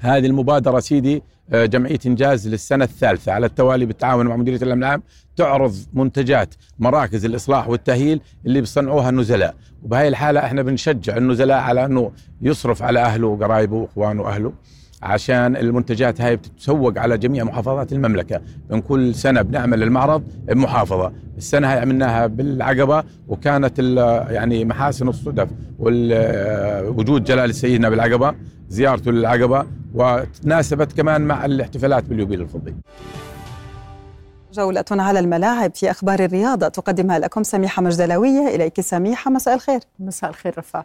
هذه 0.00 0.26
المبادرة 0.26 0.80
سيدي 0.80 1.22
آه، 1.52 1.66
جمعية 1.66 1.98
إنجاز 2.06 2.48
للسنة 2.48 2.84
الثالثة. 2.84 3.32
على 3.32 3.46
التوالي 3.46 3.86
بالتعاون 3.86 4.26
مع 4.26 4.36
مديرية 4.36 4.62
الأمن 4.62 4.82
العام 4.82 5.02
تعرض 5.36 5.74
منتجات 5.92 6.54
مراكز 6.78 7.24
الإصلاح 7.24 7.68
والتأهيل 7.68 8.20
اللي 8.46 8.60
بيصنعوها 8.60 9.10
النزلاء. 9.10 9.54
وبهاي 9.82 10.08
الحالة 10.08 10.40
إحنا 10.40 10.62
بنشجع 10.62 11.16
النزلاء 11.16 11.58
على 11.58 11.84
أنه 11.84 12.12
يصرف 12.42 12.82
على 12.82 13.00
أهله 13.00 13.26
وقرايبه 13.26 13.76
وإخوانه 13.76 14.22
وأهله. 14.22 14.52
عشان 15.02 15.56
المنتجات 15.56 16.20
هاي 16.20 16.36
بتتسوق 16.36 16.98
على 16.98 17.18
جميع 17.18 17.44
محافظات 17.44 17.92
المملكة. 17.92 18.40
من 18.70 18.80
كل 18.80 19.14
سنة 19.14 19.42
بنعمل 19.42 19.82
المعرض 19.82 20.22
بمحافظة. 20.42 21.12
السنة 21.36 21.72
هاي 21.72 21.78
عملناها 21.78 22.26
بالعقبة 22.26 23.04
وكانت 23.28 23.78
يعني 24.30 24.64
محاسن 24.64 25.08
الصدف 25.08 25.48
ووجود 25.78 27.24
جلال 27.24 27.54
سيدنا 27.54 27.88
بالعقبة 27.88 28.34
زيارته 28.68 29.12
للعقبة 29.12 29.66
وتناسبت 29.94 30.92
كمان 30.92 31.20
مع 31.20 31.44
الاحتفالات 31.44 32.04
باليوبيل 32.04 32.40
الفضي. 32.40 32.74
جولة 34.52 34.84
على 34.90 35.18
الملاعب 35.18 35.74
في 35.74 35.90
أخبار 35.90 36.24
الرياضة 36.24 36.68
تقدمها 36.68 37.18
لكم 37.18 37.42
سميحة 37.42 37.82
مجدلوية 37.82 38.48
إليك 38.54 38.80
سميحة 38.80 39.30
مساء 39.30 39.54
الخير. 39.54 39.80
مساء 39.98 40.30
الخير 40.30 40.54
رفاق. 40.58 40.84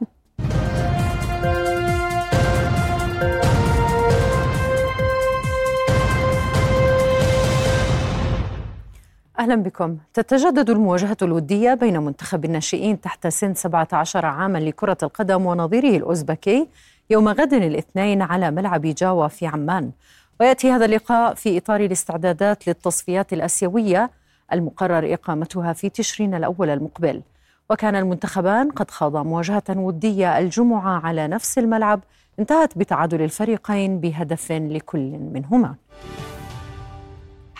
أهلا 9.39 9.55
بكم. 9.55 9.97
تتجدد 10.13 10.69
المواجهة 10.69 11.17
الودية 11.21 11.73
بين 11.73 11.99
منتخب 11.99 12.45
الناشئين 12.45 13.01
تحت 13.01 13.27
سن 13.27 13.53
17 13.53 14.25
عاما 14.25 14.57
لكرة 14.57 14.97
القدم 15.03 15.45
ونظيره 15.45 15.97
الأوزبكي 15.97 16.67
يوم 17.09 17.27
غد 17.29 17.53
الاثنين 17.53 18.21
على 18.21 18.51
ملعب 18.51 18.81
جاوا 18.81 19.27
في 19.27 19.47
عمان. 19.47 19.91
ويأتي 20.39 20.71
هذا 20.71 20.85
اللقاء 20.85 21.33
في 21.33 21.57
إطار 21.57 21.79
الاستعدادات 21.79 22.67
للتصفيات 22.67 23.33
الأسيوية 23.33 24.11
المقرر 24.53 25.13
إقامتها 25.13 25.73
في 25.73 25.89
تشرين 25.89 26.35
الأول 26.35 26.69
المقبل. 26.69 27.21
وكان 27.69 27.95
المنتخبان 27.95 28.71
قد 28.71 28.91
خاضا 28.91 29.23
مواجهة 29.23 29.63
ودية 29.69 30.39
الجمعة 30.39 31.05
على 31.05 31.27
نفس 31.27 31.57
الملعب 31.57 31.99
انتهت 32.39 32.77
بتعادل 32.77 33.21
الفريقين 33.21 33.99
بهدف 33.99 34.51
لكل 34.51 35.19
منهما. 35.33 35.75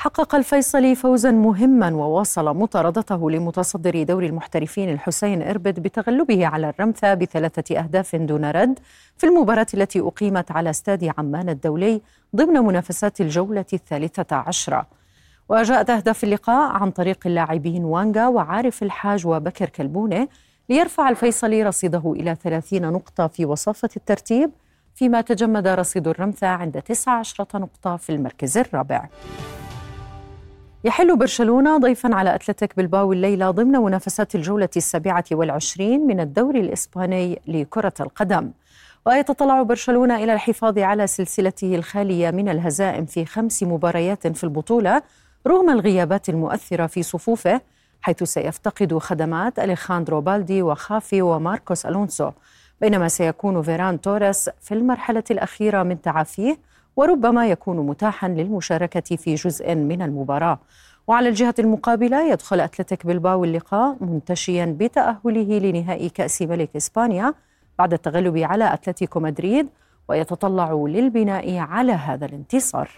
حقق 0.03 0.35
الفيصلي 0.35 0.95
فوزا 0.95 1.31
مهما 1.31 1.95
وواصل 1.95 2.45
مطاردته 2.45 3.31
لمتصدر 3.31 4.03
دوري 4.03 4.27
المحترفين 4.27 4.89
الحسين 4.89 5.41
إربد 5.41 5.79
بتغلبه 5.79 6.47
على 6.47 6.69
الرمثة 6.69 7.13
بثلاثة 7.13 7.79
أهداف 7.79 8.15
دون 8.15 8.45
رد 8.45 8.79
في 9.17 9.25
المباراة 9.25 9.67
التي 9.73 9.99
أقيمت 9.99 10.51
على 10.51 10.69
استاد 10.69 11.11
عمان 11.17 11.49
الدولي 11.49 12.01
ضمن 12.35 12.59
منافسات 12.59 13.21
الجولة 13.21 13.65
الثالثة 13.73 14.35
عشرة. 14.35 14.87
وجاءت 15.49 15.89
أهداف 15.89 16.23
اللقاء 16.23 16.71
عن 16.71 16.91
طريق 16.91 17.19
اللاعبين 17.25 17.83
وانجا 17.83 18.27
وعارف 18.27 18.83
الحاج 18.83 19.27
وبكر 19.27 19.69
كلبونة 19.69 20.27
ليرفع 20.69 21.09
الفيصلي 21.09 21.63
رصيده 21.63 22.13
إلى 22.15 22.35
30 22.43 22.81
نقطة 22.81 23.27
في 23.27 23.45
وصافة 23.45 23.89
الترتيب 23.97 24.51
فيما 24.95 25.21
تجمد 25.21 25.67
رصيد 25.67 26.07
الرمثة 26.07 26.47
عند 26.47 26.81
19 26.81 27.45
نقطة 27.55 27.97
في 27.97 28.09
المركز 28.09 28.57
الرابع. 28.57 29.09
يحل 30.85 31.17
برشلونة 31.17 31.77
ضيفا 31.77 32.15
على 32.15 32.35
أتلتيك 32.35 32.77
بلباو 32.77 33.13
الليلة 33.13 33.51
ضمن 33.51 33.71
منافسات 33.71 34.35
الجولة 34.35 34.69
السابعة 34.77 35.25
والعشرين 35.31 36.07
من 36.07 36.19
الدوري 36.19 36.59
الإسباني 36.59 37.41
لكرة 37.47 37.93
القدم. 37.99 38.51
ويتطلع 39.05 39.61
برشلونة 39.61 40.23
إلى 40.23 40.33
الحفاظ 40.33 40.79
على 40.79 41.07
سلسلته 41.07 41.75
الخالية 41.75 42.31
من 42.31 42.49
الهزائم 42.49 43.05
في 43.05 43.25
خمس 43.25 43.63
مباريات 43.63 44.27
في 44.27 44.43
البطولة 44.43 45.01
رغم 45.47 45.69
الغيابات 45.69 46.29
المؤثرة 46.29 46.87
في 46.87 47.03
صفوفه 47.03 47.61
حيث 48.01 48.23
سيفتقد 48.23 48.97
خدمات 48.97 49.59
أليخاندرو 49.59 50.21
بالدي 50.21 50.61
وغافي 50.61 51.21
وماركوس 51.21 51.85
ألونسو. 51.85 52.31
بينما 52.81 53.07
سيكون 53.07 53.61
فيران 53.61 54.01
توريس 54.01 54.49
في 54.61 54.73
المرحلة 54.73 55.23
الأخيرة 55.31 55.83
من 55.83 56.01
تعافيه 56.01 56.57
وربما 56.95 57.47
يكون 57.47 57.77
متاحا 57.77 58.27
للمشاركة 58.27 59.15
في 59.15 59.35
جزء 59.35 59.75
من 59.75 60.01
المباراة. 60.01 60.59
وعلى 61.07 61.29
الجهة 61.29 61.55
المقابلة 61.59 62.31
يدخل 62.31 62.59
أتلتيك 62.59 63.05
بلباو 63.05 63.43
اللقاء 63.43 63.97
منتشيا 64.01 64.75
بتأهله 64.79 65.59
لنهائي 65.59 66.09
كأس 66.09 66.41
ملك 66.41 66.69
إسبانيا 66.75 67.33
بعد 67.79 67.93
التغلب 67.93 68.37
على 68.37 68.73
أتلتيكو 68.73 69.19
مدريد 69.19 69.67
ويتطلع 70.09 70.71
للبناء 70.87 71.57
على 71.57 71.91
هذا 71.91 72.25
الانتصار. 72.25 72.89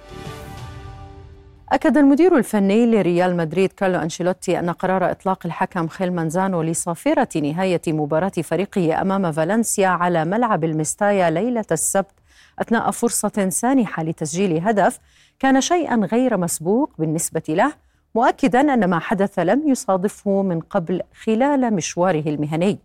أكد 1.71 1.97
المدير 1.97 2.37
الفني 2.37 2.85
لريال 2.85 3.37
مدريد 3.37 3.71
كارلو 3.71 3.99
أنشيلوتي 3.99 4.59
أن 4.59 4.69
قرار 4.69 5.11
إطلاق 5.11 5.39
الحكم 5.45 5.87
خيل 5.87 6.13
مانزانو 6.13 6.61
لصافرة 6.61 7.29
نهاية 7.35 7.81
مباراة 7.87 8.31
فريقه 8.43 9.01
أمام 9.01 9.31
فالنسيا 9.31 9.87
على 9.87 10.25
ملعب 10.25 10.63
المستايا 10.63 11.29
ليلة 11.29 11.65
السبت 11.71 12.11
أثناء 12.59 12.91
فرصة 12.91 13.49
سانحة 13.49 14.03
لتسجيل 14.03 14.67
هدف 14.67 14.99
كان 15.39 15.61
شيئا 15.61 15.95
غير 15.95 16.37
مسبوق 16.37 16.91
بالنسبة 16.99 17.43
له 17.49 17.73
مؤكدا 18.15 18.73
أن 18.73 18.89
ما 18.89 18.99
حدث 18.99 19.39
لم 19.39 19.69
يصادفه 19.69 20.41
من 20.41 20.59
قبل 20.59 21.01
خلال 21.23 21.73
مشواره 21.73 22.23
المهني. 22.29 22.79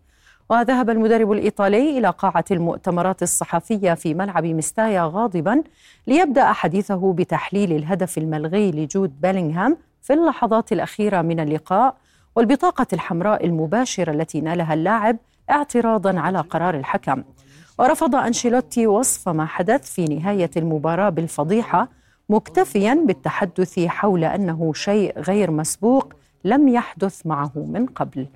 وذهب 0.50 0.90
المدرب 0.90 1.32
الإيطالي 1.32 1.98
إلى 1.98 2.10
قاعة 2.10 2.44
المؤتمرات 2.50 3.22
الصحفية 3.22 3.94
في 3.94 4.14
ملعب 4.14 4.44
مستايا 4.44 5.02
غاضبا 5.02 5.62
ليبدأ 6.06 6.52
حديثه 6.52 7.12
بتحليل 7.12 7.72
الهدف 7.72 8.18
الملغي 8.18 8.70
لجود 8.70 9.20
بيلينغهام 9.20 9.76
في 10.02 10.12
اللحظات 10.12 10.72
الأخيرة 10.72 11.22
من 11.22 11.40
اللقاء 11.40 11.96
والبطاقة 12.36 12.86
الحمراء 12.92 13.46
المباشرة 13.46 14.12
التي 14.12 14.40
نالها 14.40 14.74
اللاعب 14.74 15.16
اعتراضا 15.50 16.20
على 16.20 16.40
قرار 16.40 16.74
الحكم. 16.74 17.22
ورفض 17.80 18.14
أنشيلوتي 18.14 18.86
وصف 18.86 19.28
ما 19.28 19.46
حدث 19.46 19.92
في 19.92 20.04
نهاية 20.04 20.50
المباراة 20.56 21.08
بالفضيحة 21.08 21.88
مكتفيا 22.28 23.04
بالتحدث 23.06 23.78
حول 23.80 24.24
أنه 24.24 24.72
شيء 24.72 25.18
غير 25.18 25.50
مسبوق 25.50 26.12
لم 26.44 26.68
يحدث 26.68 27.26
معه 27.26 27.52
من 27.56 27.86
قبل. 27.86 28.26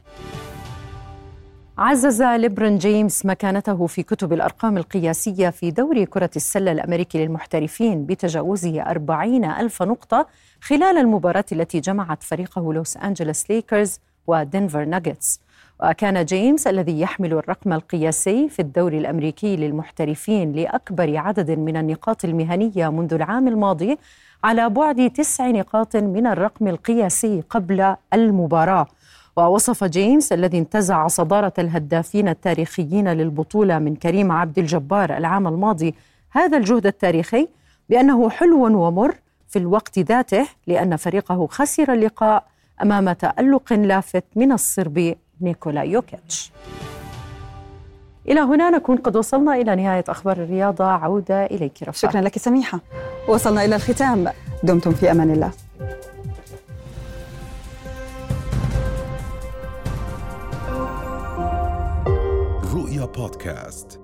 عزز 1.79 2.23
ليبرون 2.23 2.79
جيمس 2.79 3.27
مكانته 3.27 3.87
في 3.87 4.03
كتب 4.03 4.33
الأرقام 4.33 4.77
القياسية 4.77 5.51
في 5.51 5.71
دوري 5.71 6.07
كرة 6.07 6.31
السلة 6.37 6.73
الأمريكي 6.73 7.25
للمحترفين 7.25 8.07
بتجاوزه 8.07 8.83
أربعين 8.83 9.45
ألف 9.45 9.83
نقطة 9.83 10.27
خلال 10.61 10.99
المباراة 10.99 11.45
التي 11.53 11.81
جمعت 11.81 12.23
فريقه 12.23 12.75
لوس 12.75 12.97
أنجلوس 12.97 13.51
ليكرز 13.51 14.01
ودنفر 14.27 14.85
ناجتس. 14.85 15.44
وكان 15.83 16.25
جيمس 16.25 16.67
الذي 16.67 17.01
يحمل 17.01 17.33
الرقم 17.33 17.73
القياسي 17.73 18.49
في 18.49 18.63
الدوري 18.63 18.99
الأمريكي 18.99 19.57
للمحترفين 19.57 20.53
لأكبر 20.53 21.17
عدد 21.17 21.51
من 21.51 21.77
النقاط 21.77 22.25
المهنية 22.25 22.89
منذ 22.89 23.15
العام 23.15 23.49
الماضي 23.49 23.99
على 24.45 24.69
بعد 24.69 25.11
تسع 25.11 25.51
نقاط 25.51 25.97
من 25.97 26.27
الرقم 26.27 26.69
القياسي 26.69 27.43
قبل 27.51 27.97
المباراة. 28.15 28.87
ووصف 29.37 29.85
جيمس 29.85 30.33
الذي 30.33 30.59
انتزع 30.59 31.07
صدارة 31.07 31.53
الهدافين 31.59 32.29
التاريخيين 32.29 33.09
للبطولة 33.09 33.79
من 33.79 33.97
كريم 33.97 34.33
عبد 34.33 34.59
الجبار 34.59 35.17
العام 35.17 35.49
الماضي 35.49 35.95
هذا 36.31 36.57
الجهد 36.57 36.87
التاريخي 36.87 37.49
بأنه 37.89 38.31
حلو 38.31 38.65
ومر 38.87 39.15
في 39.49 39.59
الوقت 39.59 39.99
ذاته 39.99 40.47
لأن 40.67 40.97
فريقه 40.97 41.47
خسر 41.47 41.93
اللقاء 41.93 42.45
أمام 42.83 43.13
تألق 43.13 43.73
لافت 43.73 44.25
من 44.37 44.53
الصربي 44.53 45.17
نيكولا 45.41 45.83
يوكيتش. 45.83 46.53
إلى 48.29 48.41
هنا 48.41 48.71
نكون 48.71 48.97
قد 48.97 49.17
وصلنا 49.17 49.55
إلى 49.55 49.77
نهاية 49.77 50.05
أخبار 50.09 50.37
الرياضة. 50.37 50.85
عودة 50.85 51.47
إليك 51.47 51.83
رفع 51.83 52.09
شكرا 52.09 52.21
لك 52.21 52.39
سميحة. 52.39 52.81
وصلنا 53.29 53.65
إلى 53.65 53.77
الختام. 53.77 54.29
دمتم 54.63 54.93
في 54.93 55.11
أمان 55.11 55.31
الله. 55.31 55.51
رؤيا 62.75 63.05
بودكاست. 63.05 64.04